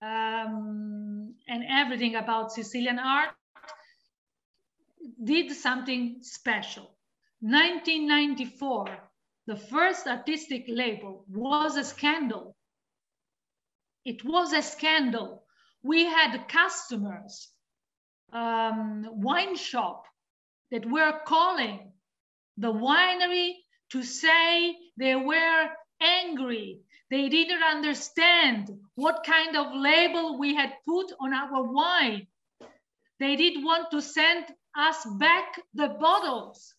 [0.00, 3.30] um, and everything about Sicilian art,
[5.22, 6.84] did something special.
[7.40, 8.86] 1994,
[9.46, 12.54] the first artistic label was a scandal
[14.04, 15.44] it was a scandal.
[15.82, 17.48] We had customers,
[18.32, 20.04] um, wine shop
[20.70, 21.92] that were calling
[22.56, 23.54] the winery
[23.90, 25.68] to say they were
[26.00, 26.80] angry.
[27.10, 32.26] They didn't understand what kind of label we had put on our wine.
[33.20, 36.74] They did want to send us back the bottles.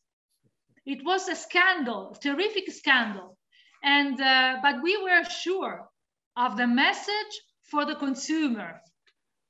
[0.86, 3.38] It was a scandal, terrific scandal.
[3.83, 5.88] And, uh, but we were sure
[6.35, 8.81] of the message for the consumer,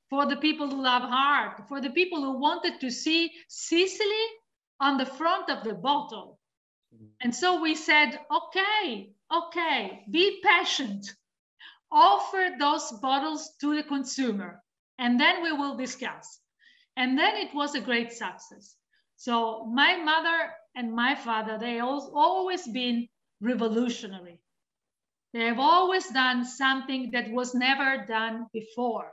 [0.09, 4.25] for the people who love art, for the people who wanted to see Sicily
[4.79, 6.39] on the front of the bottle.
[7.21, 11.07] And so we said, okay, okay, be patient.
[11.91, 14.61] Offer those bottles to the consumer,
[14.99, 16.39] and then we will discuss.
[16.95, 18.75] And then it was a great success.
[19.15, 23.07] So my mother and my father, they always been
[23.41, 24.42] revolutionary.
[25.33, 29.11] They have always done something that was never done before,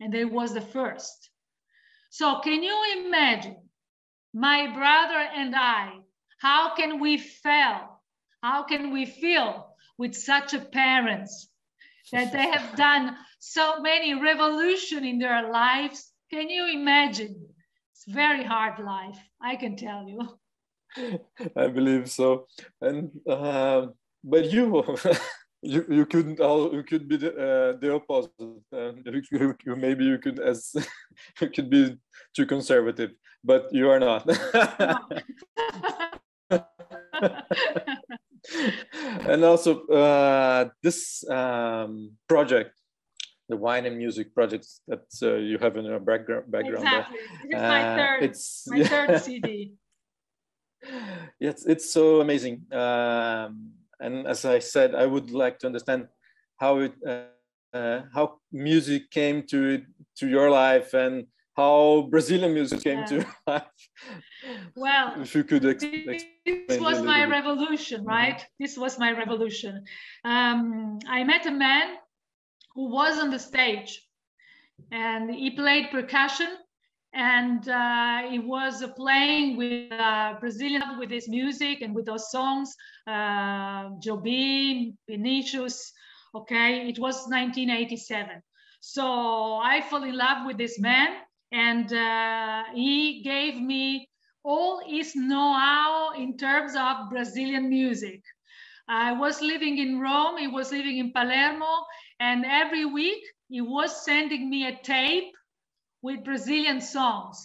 [0.00, 1.30] and they was the first.
[2.10, 3.68] So can you imagine
[4.32, 6.00] my brother and I,
[6.38, 8.00] how can we feel?
[8.42, 11.48] How can we feel with such a parents
[12.10, 16.10] that they have done so many revolution in their lives?
[16.30, 17.48] Can you imagine?
[17.92, 21.20] It's very hard life, I can tell you.
[21.56, 22.46] I believe so.
[22.80, 23.88] And uh,
[24.24, 24.96] but you
[25.62, 28.30] you you couldn't you could be the, uh, the opposite
[28.72, 28.92] uh,
[29.30, 30.74] you, you, maybe you could as
[31.40, 31.96] you could be
[32.34, 33.10] too conservative
[33.44, 34.26] but you are not
[39.28, 42.72] and also uh, this um, project
[43.48, 47.18] the wine and music projects that uh, you have in your background background exactly.
[47.44, 48.88] it's my uh, third it's my yeah.
[48.88, 49.74] third cd
[51.38, 56.08] yes it's so amazing um, and as I said, I would like to understand
[56.56, 59.82] how it, uh, uh, how music came to
[60.18, 61.26] to your life and
[61.56, 63.62] how Brazilian music came to life.
[64.74, 65.84] Well, if you could ex-
[66.46, 67.30] this was my bit.
[67.38, 68.08] revolution, mm-hmm.
[68.08, 68.38] right?
[68.38, 68.62] Mm-hmm.
[68.64, 69.84] This was my revolution.
[70.24, 71.96] Um, I met a man
[72.74, 73.90] who was on the stage
[74.90, 76.48] and he played percussion
[77.12, 82.74] and uh, he was playing with uh, Brazilian with his music and with those songs,
[83.06, 85.92] uh, Jobim, Vinicius.
[86.34, 88.42] Okay, it was 1987.
[88.80, 91.08] So I fell in love with this man,
[91.52, 94.08] and uh, he gave me
[94.44, 98.22] all his know-how in terms of Brazilian music.
[98.88, 101.84] I was living in Rome, he was living in Palermo,
[102.20, 105.32] and every week he was sending me a tape
[106.02, 107.42] with Brazilian songs.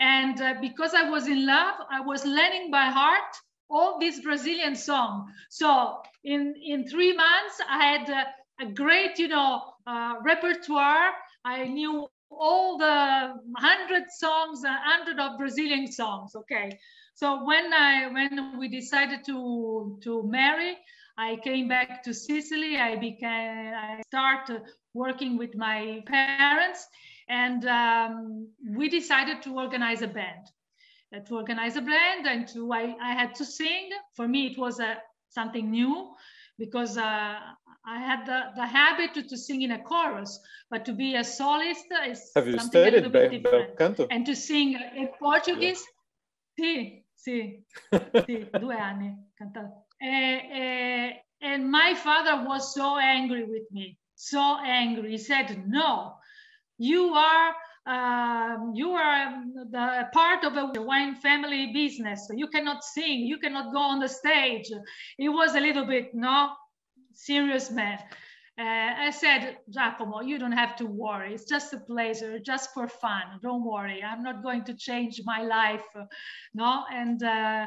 [0.00, 3.34] And uh, because I was in love, I was learning by heart
[3.70, 5.30] all these Brazilian songs.
[5.50, 8.24] So in, in three months, I had uh,
[8.60, 11.12] a great, you know, uh, repertoire.
[11.44, 16.34] I knew all the hundred songs, a hundred of Brazilian songs.
[16.34, 16.78] Okay.
[17.14, 20.76] So when I when we decided to to marry,
[21.16, 22.76] I came back to Sicily.
[22.76, 24.62] I became I started
[24.94, 26.86] working with my parents,
[27.28, 30.46] and um, we decided to organize a band.
[31.14, 33.88] Uh, to organize a band and to I, I had to sing.
[34.14, 34.98] For me, it was a,
[35.30, 36.10] something new
[36.58, 37.38] because uh,
[37.86, 40.38] I had the, the habit to, to sing in a chorus,
[40.70, 44.06] but to be a soloist is Have you studied bel canto?
[44.10, 45.82] And to sing in Portuguese,
[46.58, 46.66] yeah.
[46.66, 47.64] sì, sì,
[48.26, 49.86] sì, due anni cantato.
[50.00, 55.12] and my father was so angry with me, so angry.
[55.12, 56.18] He said, no,
[56.78, 57.54] you are
[57.86, 62.28] um, you are the part of a wine family business.
[62.34, 63.20] You cannot sing.
[63.20, 64.70] You cannot go on the stage.
[65.18, 66.50] It was a little bit no
[67.14, 67.98] serious man.
[68.58, 71.32] Uh, I said, Giacomo, you don't have to worry.
[71.32, 73.22] It's just a pleasure, just for fun.
[73.40, 74.02] Don't worry.
[74.02, 75.86] I'm not going to change my life,
[76.54, 76.84] no.
[76.92, 77.66] And uh,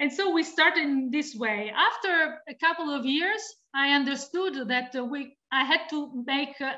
[0.00, 1.70] and so we started in this way.
[1.70, 3.42] After a couple of years,
[3.74, 6.72] I understood that we I had to make uh,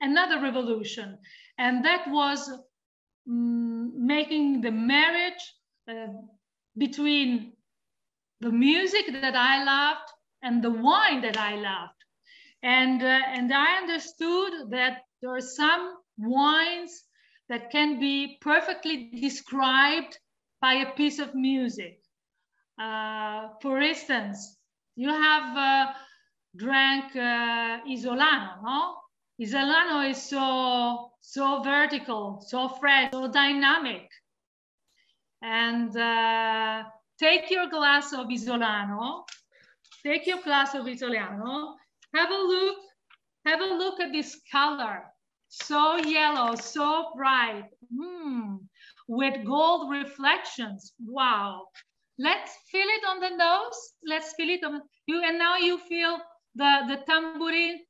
[0.00, 1.18] another revolution,
[1.58, 2.50] and that was
[3.28, 5.54] um, making the marriage
[5.88, 6.06] uh,
[6.76, 7.52] between
[8.40, 10.10] the music that I loved
[10.42, 11.92] and the wine that I loved.
[12.62, 17.04] And, uh, and I understood that there are some wines
[17.48, 20.18] that can be perfectly described
[20.60, 22.00] by a piece of music.
[22.80, 24.56] Uh, for instance,
[24.96, 25.92] you have uh,
[26.56, 28.96] drank uh, Isolano, no?
[29.40, 34.06] Isolano is so, so vertical, so fresh, so dynamic.
[35.42, 36.82] And uh,
[37.18, 39.24] take your glass of Isolano,
[40.04, 41.76] take your glass of Isolano,
[42.14, 42.76] have a look,
[43.46, 45.04] have a look at this color.
[45.48, 48.58] So yellow, so bright, mm,
[49.08, 50.92] with gold reflections.
[51.04, 51.68] Wow.
[52.18, 53.92] Let's feel it on the nose.
[54.06, 55.22] Let's feel it on you.
[55.24, 56.18] And now you feel
[56.54, 57.80] the, the tambourine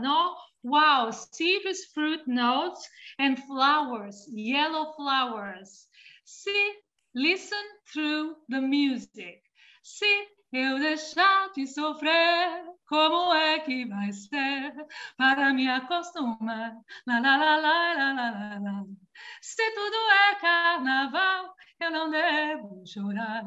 [0.00, 0.36] no?
[0.62, 5.88] Wow, citrus fruit notes and flowers, yellow flowers.
[6.24, 6.72] See,
[7.14, 9.42] listen through the music.
[9.82, 14.72] Se eu deixar de sofrer, como é que vai ser
[15.16, 16.76] para me acostumar?
[17.06, 19.05] La, la, la, la, la, la, la.
[19.40, 23.44] Se tudo é carnaval, eu não devo chorar,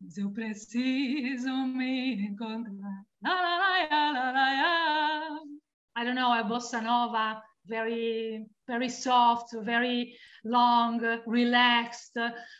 [0.00, 3.04] mas eu preciso me encontrar.
[5.96, 12.14] I don't know, a bossa nova, very, very soft, very long, relaxed.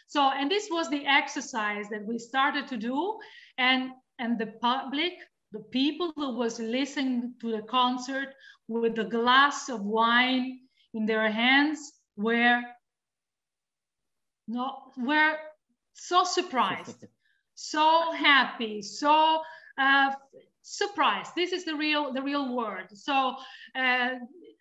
[0.07, 3.19] So, and this was the exercise that we started to do.
[3.59, 5.15] And, and the public,
[5.53, 8.35] the people who was listening to the concert
[8.69, 10.61] with a glass of wine
[10.95, 12.63] in their hands were
[14.47, 15.37] no, were
[15.95, 17.05] so surprised,
[17.55, 19.41] so happy, so
[19.79, 20.11] uh,
[20.63, 22.87] surprise this is the real the real word.
[22.95, 23.37] So
[23.77, 24.11] uh,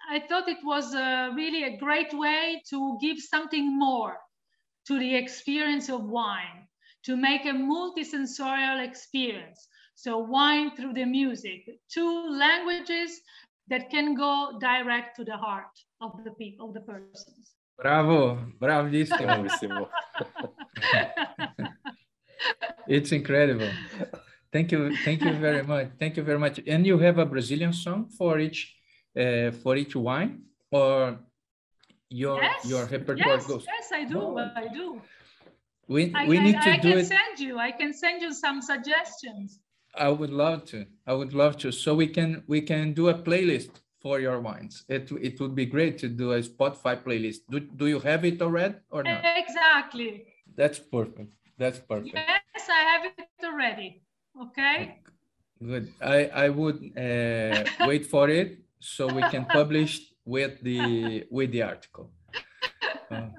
[0.10, 4.18] i thought it was uh, really a great way to give something more
[4.88, 6.68] to the experience of wine
[7.06, 9.68] to make a multisensorial experience.
[9.96, 13.22] So wine through the music two languages
[13.68, 19.88] that can go direct to the heart of the people of the persons bravo bravissimo
[22.88, 23.72] it's incredible
[24.54, 25.88] Thank you, thank you very much.
[26.00, 26.62] Thank you very much.
[26.68, 28.76] And you have a Brazilian song for each
[29.20, 31.18] uh, for each wine, or
[32.10, 33.66] your yes, your repertoire yes, goes.
[33.66, 34.22] Yes, I do.
[34.22, 34.52] Oh.
[34.56, 35.02] I do.
[35.88, 37.06] We I, we need I, to I do can it.
[37.08, 37.58] send you.
[37.58, 39.60] I can send you some suggestions.
[39.96, 40.86] I would love to.
[41.06, 41.72] I would love to.
[41.72, 43.70] So we can we can do a playlist
[44.02, 44.84] for your wines.
[44.90, 47.40] It, it would be great to do a Spotify playlist.
[47.50, 49.24] Do, do you have it already or not?
[49.38, 50.26] Exactly.
[50.56, 51.34] That's perfect.
[51.58, 52.14] That's perfect.
[52.16, 54.04] Yes, I have it already.
[54.42, 55.00] Okay.
[55.64, 55.94] Good.
[56.02, 61.62] I, I would uh, wait for it so we can publish with the with the
[61.62, 62.12] article.
[63.10, 63.30] Uh,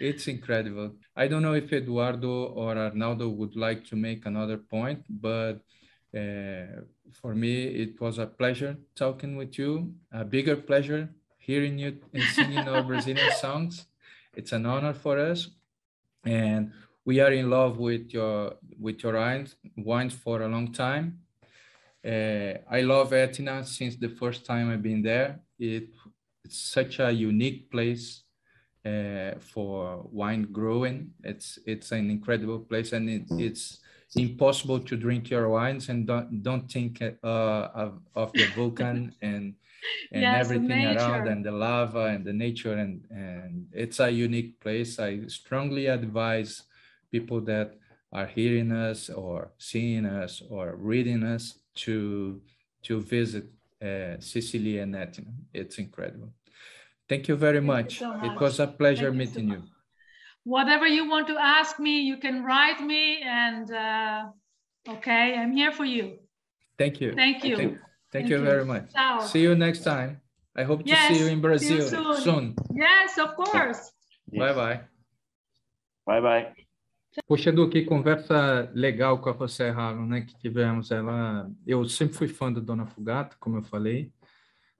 [0.00, 0.92] it's incredible.
[1.16, 5.60] I don't know if Eduardo or Arnaldo would like to make another point, but
[6.16, 6.82] uh,
[7.12, 11.08] for me, it was a pleasure talking with you, a bigger pleasure
[11.38, 13.86] hearing you and singing our Brazilian songs.
[14.34, 15.48] It's an honor for us.
[16.24, 16.72] And
[17.04, 21.20] we are in love with your with your wines, wines for a long time.
[22.04, 25.40] Uh, I love Etna since the first time I've been there.
[25.58, 25.90] It,
[26.44, 28.22] it's such a unique place
[28.84, 31.12] uh, for wine growing.
[31.22, 33.81] It's it's an incredible place, and it, it's
[34.16, 39.54] impossible to drink your wines and don't don't think uh, of, of the volcano and
[40.12, 44.98] and everything around and the lava and the nature and and it's a unique place.
[44.98, 46.62] I strongly advise
[47.10, 47.76] people that
[48.12, 52.40] are hearing us or seeing us or reading us to
[52.82, 53.46] to visit
[53.80, 55.32] uh, Sicily and Etna.
[55.52, 56.32] It's incredible.
[57.08, 58.00] Thank you very much.
[58.00, 58.24] You so much.
[58.24, 59.56] It was a pleasure Thank meeting you.
[59.56, 59.81] So you.
[60.44, 64.24] Whatever you want to ask me, you can write me and uh,
[64.88, 66.18] okay, I'm here for you.
[66.78, 67.14] Thank you.
[67.14, 67.56] Thank you.
[67.56, 67.78] Thank,
[68.10, 68.92] thank you, you very much.
[68.92, 69.20] Ciao.
[69.20, 70.20] See you next time.
[70.56, 72.16] I hope to yes, see you in Brazil you soon.
[72.16, 72.56] soon.
[72.74, 73.92] Yes, of course.
[74.36, 74.80] Bye bye.
[76.06, 76.52] Bye bye.
[77.28, 80.22] Poxa, Edu, que conversa legal com a José Ralo, né?
[80.22, 81.50] Que tivemos ela.
[81.66, 84.12] Eu sempre fui fã da Dona Fugata, como eu falei.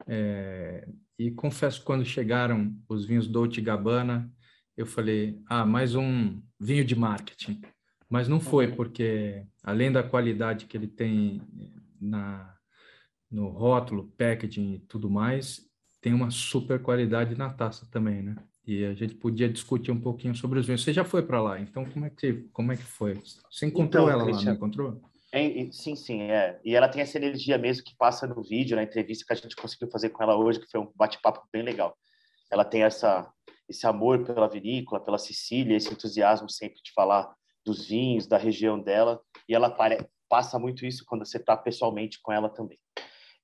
[0.07, 0.89] É,
[1.19, 4.31] e confesso que quando chegaram os vinhos Dolce Gabbana,
[4.83, 7.61] eu falei, ah, mais um vinho de marketing.
[8.09, 8.77] Mas não foi, uhum.
[8.77, 11.41] porque além da qualidade que ele tem
[12.01, 12.55] na,
[13.31, 15.61] no rótulo, packaging e tudo mais,
[16.01, 18.37] tem uma super qualidade na taça também, né?
[18.67, 20.83] e a gente podia discutir um pouquinho sobre os vinhos.
[20.83, 23.21] Você já foi para lá, então como é que como é que foi?
[23.51, 25.01] Você encontrou então, ela lá, não encontrou?
[25.33, 26.61] É, sim, sim, é.
[26.65, 29.57] E ela tem essa energia mesmo que passa no vídeo, na entrevista que a gente
[29.57, 31.97] conseguiu fazer com ela hoje, que foi um bate-papo bem legal.
[32.51, 33.29] Ela tem essa
[33.73, 38.81] esse amor pela vinícola, pela Sicília, esse entusiasmo sempre de falar dos vinhos, da região
[38.81, 39.75] dela, e ela
[40.29, 42.79] passa muito isso quando você está pessoalmente com ela também.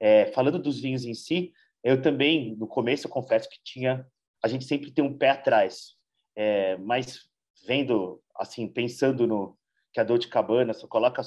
[0.01, 1.53] É, falando dos vinhos em si,
[1.83, 4.07] eu também, no começo, eu confesso que tinha
[4.43, 5.97] a gente sempre tem um pé atrás.
[6.37, 7.29] É, mas
[7.66, 9.59] vendo, assim, pensando no
[9.93, 11.22] que a Dolce Cabana só coloca,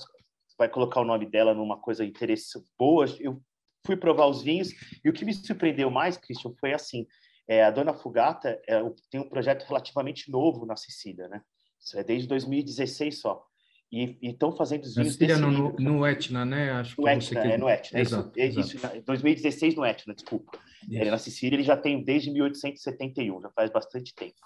[0.58, 3.42] vai colocar o nome dela numa coisa interessante, boa, eu
[3.86, 4.70] fui provar os vinhos
[5.04, 7.06] e o que me surpreendeu mais, Christian, foi assim,
[7.52, 11.42] é, a Dona Fugata é, tem um projeto relativamente novo na Sicília, né?
[11.78, 13.46] Isso é desde 2016 só.
[13.92, 15.76] E estão fazendo os vinhos desse no, nível.
[15.78, 16.72] no Etna, né?
[16.72, 18.00] Acho no Etna, é no Etna.
[18.00, 18.96] Exato, isso, exato.
[18.96, 20.58] isso, 2016 no Etna, desculpa.
[20.90, 24.40] Ele, na Sicília ele já tem desde 1871, já faz bastante tempo.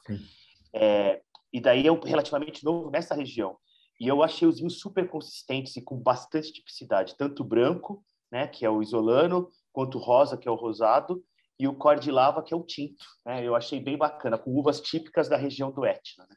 [0.73, 1.21] É,
[1.53, 3.55] e daí é relativamente novo nessa região.
[3.99, 8.65] E eu achei os vinhos super consistentes e com bastante tipicidade, tanto branco, né, que
[8.65, 11.23] é o isolano, quanto rosa, que é o rosado,
[11.59, 13.05] e o cor de lava, que é o tinto.
[13.25, 13.45] Né?
[13.45, 16.25] Eu achei bem bacana, com uvas típicas da região do Etna.
[16.29, 16.35] Né?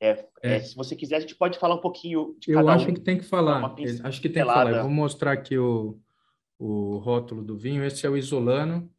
[0.00, 0.10] É,
[0.42, 0.56] é.
[0.56, 3.00] É, se você quiser, a gente pode falar um pouquinho de Eu acho um, que
[3.00, 3.74] tem que falar.
[4.02, 4.70] Acho que tem que falar.
[4.70, 5.98] Eu vou mostrar aqui o,
[6.58, 7.84] o rótulo do vinho.
[7.84, 8.90] Esse é o Isolano.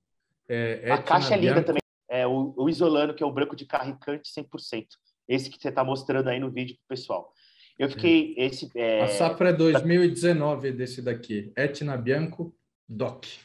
[0.47, 1.81] É, a caixa é linda também.
[2.07, 4.85] É o, o, Isolano, que é o branco de carricante 100%.
[5.27, 7.33] Esse que você está mostrando aí no vídeo para o pessoal.
[7.77, 8.35] Eu fiquei...
[8.37, 8.45] É.
[8.45, 11.51] Esse, é, a safra é 2019 desse daqui.
[11.57, 12.55] Etna Bianco
[12.87, 13.44] DOC.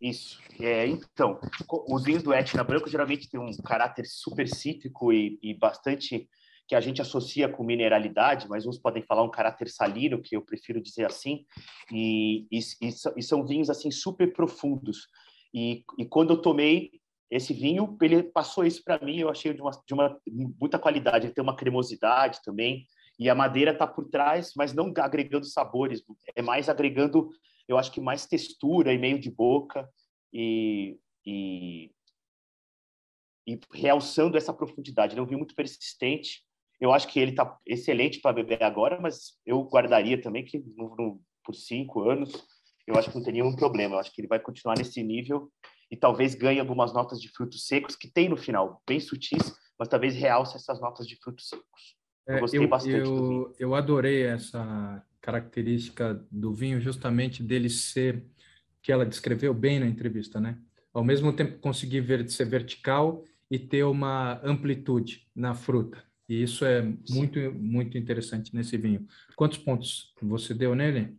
[0.00, 0.40] Isso.
[0.60, 1.40] É, então,
[1.88, 6.28] os vinhos do Etna Branco geralmente têm um caráter super cítrico e, e bastante
[6.68, 10.42] que a gente associa com mineralidade, mas uns podem falar um caráter salino, que eu
[10.42, 11.44] prefiro dizer assim,
[11.92, 12.58] e, e,
[13.16, 15.06] e são vinhos assim super profundos.
[15.54, 16.90] E, quando eu tomei
[17.30, 20.18] esse vinho, ele passou isso para mim, eu achei de uma, de uma
[20.60, 22.84] muita qualidade, ele tem uma cremosidade também,
[23.18, 26.02] e a madeira está por trás, mas não agregando sabores,
[26.34, 27.30] é mais agregando,
[27.68, 29.88] eu acho que mais textura e meio de boca,
[30.32, 31.90] e, e,
[33.46, 35.14] e realçando essa profundidade.
[35.14, 36.42] Ele é um vinho muito persistente,
[36.80, 40.94] eu acho que ele está excelente para beber agora, mas eu guardaria também que no,
[40.96, 42.32] no, por cinco anos
[42.86, 43.94] eu acho que não tem nenhum problema.
[43.94, 45.50] Eu acho que ele vai continuar nesse nível
[45.90, 49.88] e talvez ganhe algumas notas de frutos secos que tem no final, bem sutis, mas
[49.88, 51.96] talvez realce essas notas de frutos secos.
[52.26, 53.54] Eu é, gostei eu, bastante eu.
[53.58, 58.24] Eu adorei essa característica do vinho, justamente dele ser
[58.80, 60.56] que ela descreveu bem na entrevista, né?
[60.94, 66.00] Ao mesmo tempo conseguir ver, ser vertical e ter uma amplitude na fruta.
[66.28, 69.04] E isso é muito, muito interessante nesse vinho.
[69.34, 71.16] Quantos pontos você deu nele?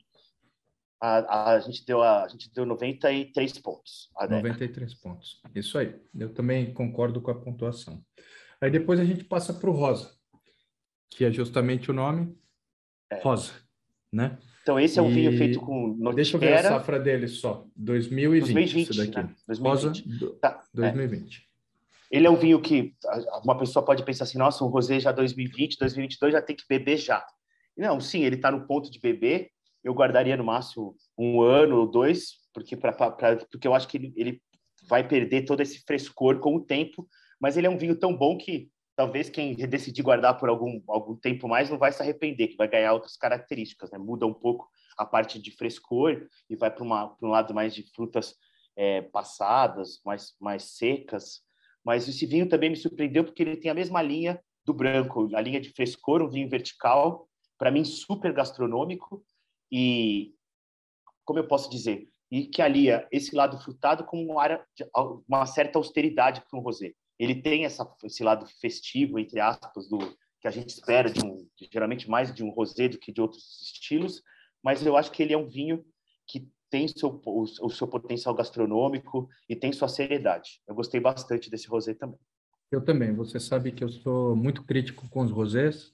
[1.00, 4.10] a, a, gente deu a, a gente deu 93 pontos.
[4.20, 5.42] 93 pontos.
[5.54, 5.94] Isso aí.
[6.18, 8.04] Eu também concordo com a pontuação.
[8.62, 10.16] Aí depois a gente passa para o rosa,
[11.10, 12.36] que é justamente o nome
[13.12, 13.22] é.
[13.22, 13.52] rosa,
[14.12, 14.38] né?
[14.62, 15.14] Então esse é um e...
[15.14, 16.16] vinho feito com notiquera.
[16.16, 17.66] Deixa eu ver a safra dele só.
[17.76, 19.18] 2020, 2020 esse daqui.
[19.18, 19.36] Né?
[19.48, 20.20] 2020.
[20.20, 20.64] Rosa tá.
[20.74, 21.38] 2020.
[21.38, 21.48] É.
[22.10, 22.94] Ele é um vinho que
[23.44, 26.98] uma pessoa pode pensar assim, nossa, um rosé já 2020, 2022 já tem que beber
[26.98, 27.26] já.
[27.78, 29.50] Não, sim, ele está no ponto de beber,
[29.84, 33.98] eu guardaria no máximo um ano ou dois, porque, pra, pra, porque eu acho que
[33.98, 34.42] ele, ele
[34.88, 37.08] vai perder todo esse frescor com o tempo,
[37.40, 41.16] mas ele é um vinho tão bom que talvez quem decidir guardar por algum, algum
[41.16, 43.98] tempo mais não vai se arrepender, que vai ganhar outras características, né?
[44.00, 44.68] muda um pouco
[44.98, 48.36] a parte de frescor e vai para um lado mais de frutas
[48.76, 51.44] é, passadas, mais, mais secas.
[51.86, 55.42] Mas esse vinho também me surpreendeu porque ele tem a mesma linha do branco, a
[55.42, 59.24] linha de frescor, um vinho vertical, para mim super gastronômico,
[59.72, 60.34] e
[61.24, 64.84] como eu posso dizer, e que alia esse lado frutado com uma, área de,
[65.28, 66.94] uma certa austeridade para um rosé.
[67.20, 69.98] Ele tem essa, esse lado festivo, entre aspas, do
[70.40, 73.22] que a gente espera de um, de, geralmente mais de um rosé do que de
[73.22, 74.22] outros estilos,
[74.64, 75.84] mas eu acho que ele é um vinho
[76.28, 80.62] que tem seu, o, o seu potencial gastronômico e tem sua seriedade.
[80.68, 82.20] Eu gostei bastante desse rosé também.
[82.72, 83.14] Eu também.
[83.14, 85.94] Você sabe que eu sou muito crítico com os rosés.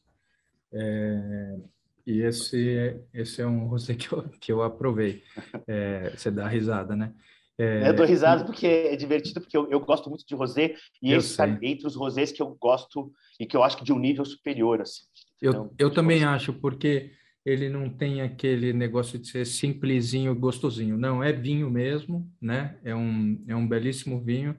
[0.71, 1.59] É,
[2.05, 5.23] e esse, esse é um rosé que eu, que eu aprovei.
[5.67, 7.13] É, você dá risada, né?
[7.57, 11.13] É, eu dou risada porque é divertido, porque eu, eu gosto muito de rosé, e
[11.13, 13.99] esse está entre os rosés que eu gosto e que eu acho que de um
[13.99, 14.81] nível superior.
[14.81, 15.03] Assim.
[15.41, 17.11] Eu, então, eu também acho, porque
[17.45, 20.97] ele não tem aquele negócio de ser simplesinho, gostosinho.
[20.97, 22.79] Não, é vinho mesmo, né?
[22.83, 24.57] É um, é um belíssimo vinho.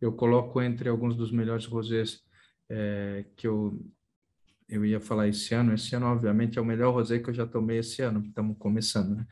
[0.00, 2.20] Eu coloco entre alguns dos melhores rosés
[2.68, 3.80] é, que eu,
[4.68, 5.72] eu ia falar esse ano.
[5.72, 9.16] Esse ano, obviamente, é o melhor rosé que eu já tomei esse ano, estamos começando,
[9.16, 9.26] né?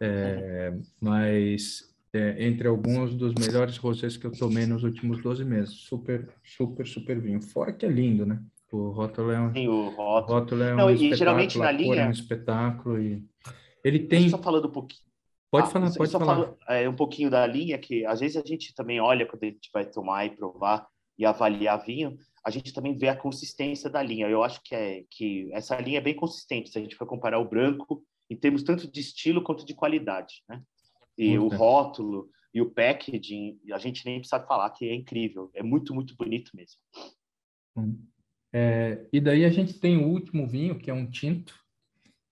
[0.00, 5.74] É, mas é, entre alguns dos melhores rosés que eu tomei nos últimos 12 meses.
[5.74, 7.40] Super, super, super vinho.
[7.40, 8.42] Fora que é lindo, né?
[8.72, 10.36] O rótulo é um, Sim, o rótulo.
[10.36, 13.24] O rótulo é um Não, e geralmente na linha é um espetáculo e
[13.84, 14.28] ele tem.
[14.28, 15.06] Só falando um pouquinho.
[15.50, 16.26] Pode ah, falar, pode falar.
[16.26, 19.46] Falo, é, um pouquinho da linha que às vezes a gente também olha quando a
[19.46, 20.86] gente vai tomar e provar
[21.16, 24.28] e avaliar vinho a gente também vê a consistência da linha.
[24.28, 27.40] Eu acho que, é, que essa linha é bem consistente, se a gente for comparar
[27.40, 30.44] o branco, em termos tanto de estilo quanto de qualidade.
[30.48, 30.62] Né?
[31.16, 31.58] E muito o bem.
[31.58, 35.50] rótulo e o packaging, a gente nem precisa falar que é incrível.
[35.54, 36.78] É muito, muito bonito mesmo.
[38.52, 41.54] É, e daí a gente tem o último vinho, que é um tinto.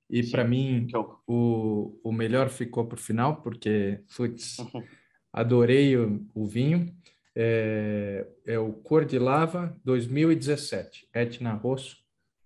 [0.09, 1.18] E para mim, eu...
[1.26, 4.57] O, o melhor ficou para o final, porque, putz,
[5.32, 6.95] adorei o, o vinho
[7.37, 11.99] é, é o Cor de Lava 2017, Etna Rosso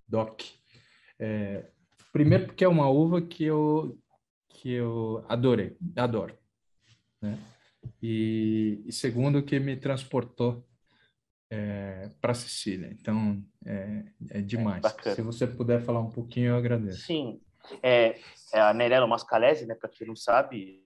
[0.07, 0.41] Doc.
[1.19, 1.69] É,
[2.13, 3.99] primeiro porque é uma uva que eu
[4.59, 6.37] que eu adorei, adoro,
[7.23, 7.39] né?
[8.03, 10.67] E, e segundo que me transportou
[11.51, 12.95] é, para Sicília.
[13.01, 14.85] Então é, é demais.
[15.05, 17.07] É Se você puder falar um pouquinho, eu agradeço.
[17.07, 17.41] Sim,
[17.83, 18.19] é,
[18.53, 19.75] é a Nerello Mascalese, né?
[19.75, 20.85] Para quem não sabe,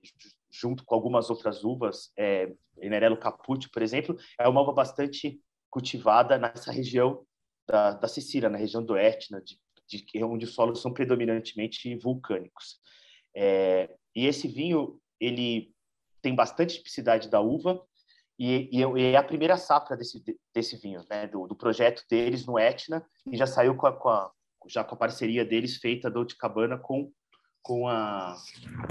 [0.50, 6.36] junto com algumas outras uvas, é, Enerello Capucci, por exemplo, é uma uva bastante cultivada
[6.36, 7.24] nessa região
[7.66, 9.58] da, da Sicília, na região do Etna, de,
[9.88, 12.80] de, onde os solos são predominantemente vulcânicos.
[13.34, 15.72] É, e esse vinho, ele
[16.20, 17.82] tem bastante tipicidade da uva,
[18.38, 20.22] e, e, e, é a primeira safra desse,
[20.54, 24.08] desse vinho, né, do, do projeto deles no Etna, e já saiu com a, com
[24.08, 24.32] a,
[24.68, 27.12] já com a parceria deles feita do Cabana com,
[27.62, 28.36] com, a,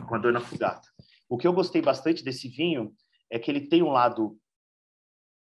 [0.07, 0.87] com a Dona Fugata.
[1.29, 2.93] O que eu gostei bastante desse vinho
[3.29, 4.37] é que ele tem um lado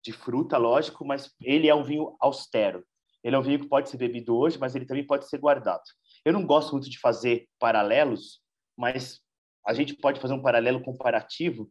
[0.05, 2.85] de fruta, lógico, mas ele é um vinho austero.
[3.23, 5.83] Ele é um vinho que pode ser bebido hoje, mas ele também pode ser guardado.
[6.25, 8.41] Eu não gosto muito de fazer paralelos,
[8.81, 9.21] mas
[9.67, 11.71] a gente pode fazer um paralelo comparativo.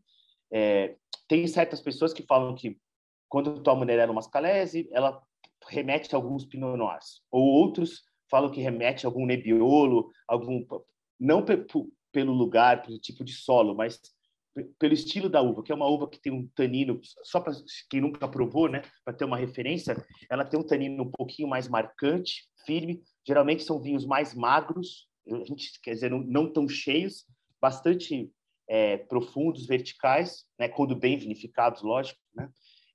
[0.53, 0.95] É,
[1.27, 2.77] tem certas pessoas que falam que
[3.27, 5.21] quando toma Nerello Mascalese, ela
[5.67, 7.21] remete a alguns Pinot Noirs.
[7.31, 10.63] Ou outros falam que remete a algum Nebbiolo, algum
[11.19, 11.43] não
[12.11, 13.99] pelo lugar, pelo tipo de solo, mas
[14.77, 17.53] pelo estilo da uva, que é uma uva que tem um tanino, só para
[17.89, 19.95] quem nunca provou, né, para ter uma referência,
[20.29, 23.01] ela tem um tanino um pouquinho mais marcante, firme.
[23.25, 27.25] Geralmente são vinhos mais magros, a gente quer dizer não, tão cheios,
[27.61, 28.31] bastante
[28.67, 32.49] é, profundos, verticais, né, quando bem vinificados, lógico, né.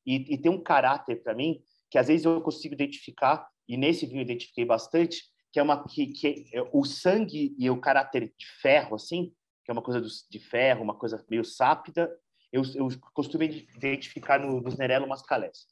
[0.07, 4.05] E, e tem um caráter para mim que às vezes eu consigo identificar e nesse
[4.05, 5.23] vinho eu identifiquei bastante
[5.53, 9.33] que é uma que, que é, o sangue e o caráter de ferro assim
[9.65, 12.11] que é uma coisa do, de ferro uma coisa meio sápida
[12.53, 15.67] eu, eu costumo identificar no, nos Nerello Mascalés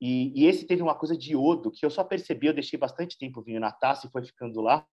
[0.00, 3.18] e, e, esse teve uma coisa de iodo que eu só percebi eu deixei bastante
[3.18, 4.86] tempo o vinho na taça e foi ficando lá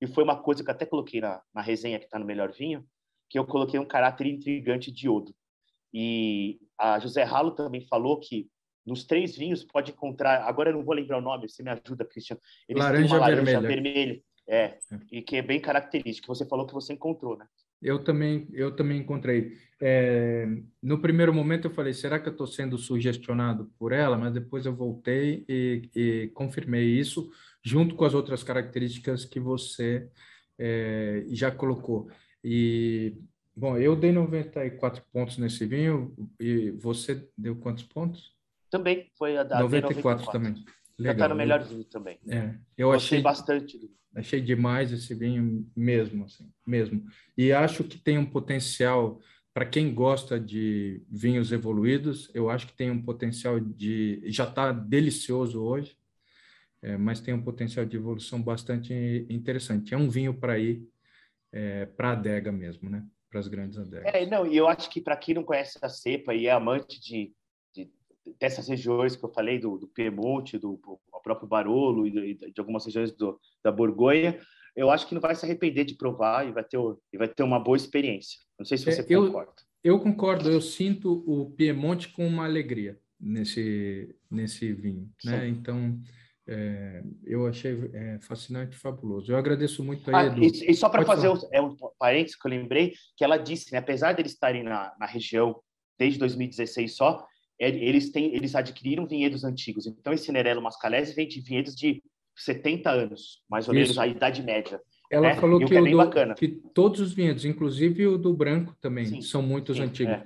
[0.00, 2.52] e foi uma coisa que eu até coloquei na, na resenha que está no melhor
[2.52, 2.86] vinho
[3.32, 5.34] que eu coloquei um caráter intrigante de iodo.
[5.90, 8.46] E a José Ralo também falou que
[8.84, 12.04] nos três vinhos pode encontrar, agora eu não vou lembrar o nome, você me ajuda,
[12.04, 12.36] Cristian.
[12.68, 13.82] Eles laranja, laranja vermelha.
[13.82, 14.22] vermelha.
[14.46, 16.26] É, é, e que é bem característico.
[16.28, 17.46] Você falou que você encontrou, né?
[17.82, 19.56] Eu também, eu também encontrei.
[19.80, 20.46] É,
[20.80, 24.16] no primeiro momento eu falei, será que eu estou sendo sugestionado por ela?
[24.16, 27.28] Mas depois eu voltei e, e, confirmei isso,
[27.64, 30.08] junto com as outras características que você
[30.56, 32.08] é, já colocou.
[32.44, 33.16] E,
[33.56, 38.32] bom, eu dei 94 pontos nesse vinho, e você deu quantos pontos?
[38.70, 40.32] Também, foi a da 94, 94.
[40.32, 40.64] também.
[40.98, 41.04] Legal.
[41.04, 42.18] Já está no melhor vinho também.
[42.28, 43.90] É, eu Gostei achei bastante.
[44.14, 47.04] Achei demais esse vinho mesmo, assim, mesmo.
[47.36, 49.20] E acho que tem um potencial
[49.54, 52.30] para quem gosta de vinhos evoluídos.
[52.34, 55.96] Eu acho que tem um potencial de já está delicioso hoje,
[56.82, 59.94] é, mas tem um potencial de evolução bastante interessante.
[59.94, 60.86] É um vinho para ir
[61.52, 63.06] é, para a adega mesmo, né?
[63.30, 64.12] Para as grandes adegas.
[64.14, 64.46] É, não.
[64.46, 67.32] E eu acho que para quem não conhece a cepa e é amante de, de
[68.38, 70.78] dessas regiões que eu falei do, do Piemonte, do
[71.22, 74.38] próprio Barolo e de, de algumas regiões do, da Borgonha,
[74.74, 76.78] eu acho que não vai se arrepender de provar e vai ter,
[77.12, 78.40] e vai ter uma boa experiência.
[78.58, 79.52] Não sei se você é, eu, concorda.
[79.84, 85.10] Eu concordo, eu sinto o Piemonte com uma alegria nesse, nesse vinho.
[85.24, 85.48] Né?
[85.48, 86.00] Então,
[86.46, 89.30] é, eu achei é, fascinante e fabuloso.
[89.30, 90.42] Eu agradeço muito a ah, Edu.
[90.42, 93.72] E, e só para fazer o, é um parênteses que eu lembrei, que ela disse,
[93.72, 95.60] né, apesar deles estarem na, na região
[95.98, 97.24] desde 2016 só,
[97.58, 99.86] eles têm, eles adquiriram vinhedos antigos.
[99.86, 102.02] Então, esse Nerello Mascalese vem de vinhedos de
[102.36, 104.80] 70 anos, mais ou menos a idade média.
[105.10, 105.34] Ela né?
[105.36, 109.42] falou que, é do, que, todos os vinhedos, inclusive o do branco também, sim, são
[109.42, 110.14] muito antigos.
[110.14, 110.24] É.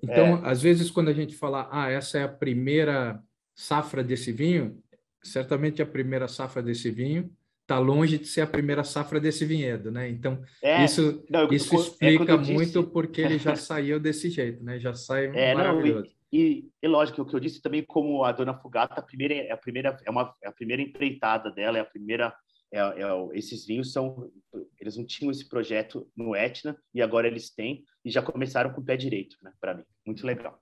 [0.00, 0.48] Então, é.
[0.48, 3.20] às vezes, quando a gente fala, ah, essa é a primeira
[3.52, 4.78] safra desse vinho,
[5.20, 7.28] certamente a primeira safra desse vinho
[7.62, 10.08] está longe de ser a primeira safra desse vinhedo, né?
[10.08, 12.82] Então, é, isso, não, isso é explica muito disse...
[12.82, 14.78] porque ele já saiu desse jeito, né?
[14.78, 16.04] Já sai é, maravilhoso.
[16.04, 19.34] Não, e, e lógico, o que eu disse também, como a dona Fugata, a primeira,
[19.34, 22.34] é a primeira, é uma, é a primeira empreitada dela, é a primeira,
[22.72, 24.30] é, é, esses vinhos são,
[24.78, 28.80] eles não tinham esse projeto no Etna e agora eles têm e já começaram com
[28.80, 29.52] o pé direito, né?
[29.60, 30.60] Para mim, muito legal.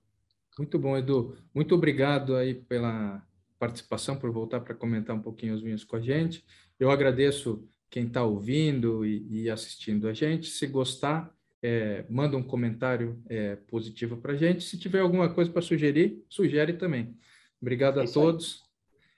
[0.59, 1.37] Muito bom, Edu.
[1.55, 3.23] Muito obrigado aí pela
[3.59, 6.45] participação, por voltar para comentar um pouquinho os vinhos com a gente.
[6.79, 10.49] Eu agradeço quem está ouvindo e, e assistindo a gente.
[10.49, 14.64] Se gostar, é, manda um comentário é, positivo para a gente.
[14.64, 17.16] Se tiver alguma coisa para sugerir, sugere também.
[17.61, 18.62] Obrigado é a todos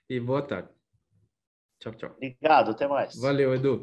[0.09, 0.17] aí.
[0.17, 0.69] e boa tarde.
[1.79, 2.11] Tchau, tchau.
[2.15, 3.15] Obrigado, até mais.
[3.15, 3.77] Valeu, Edu.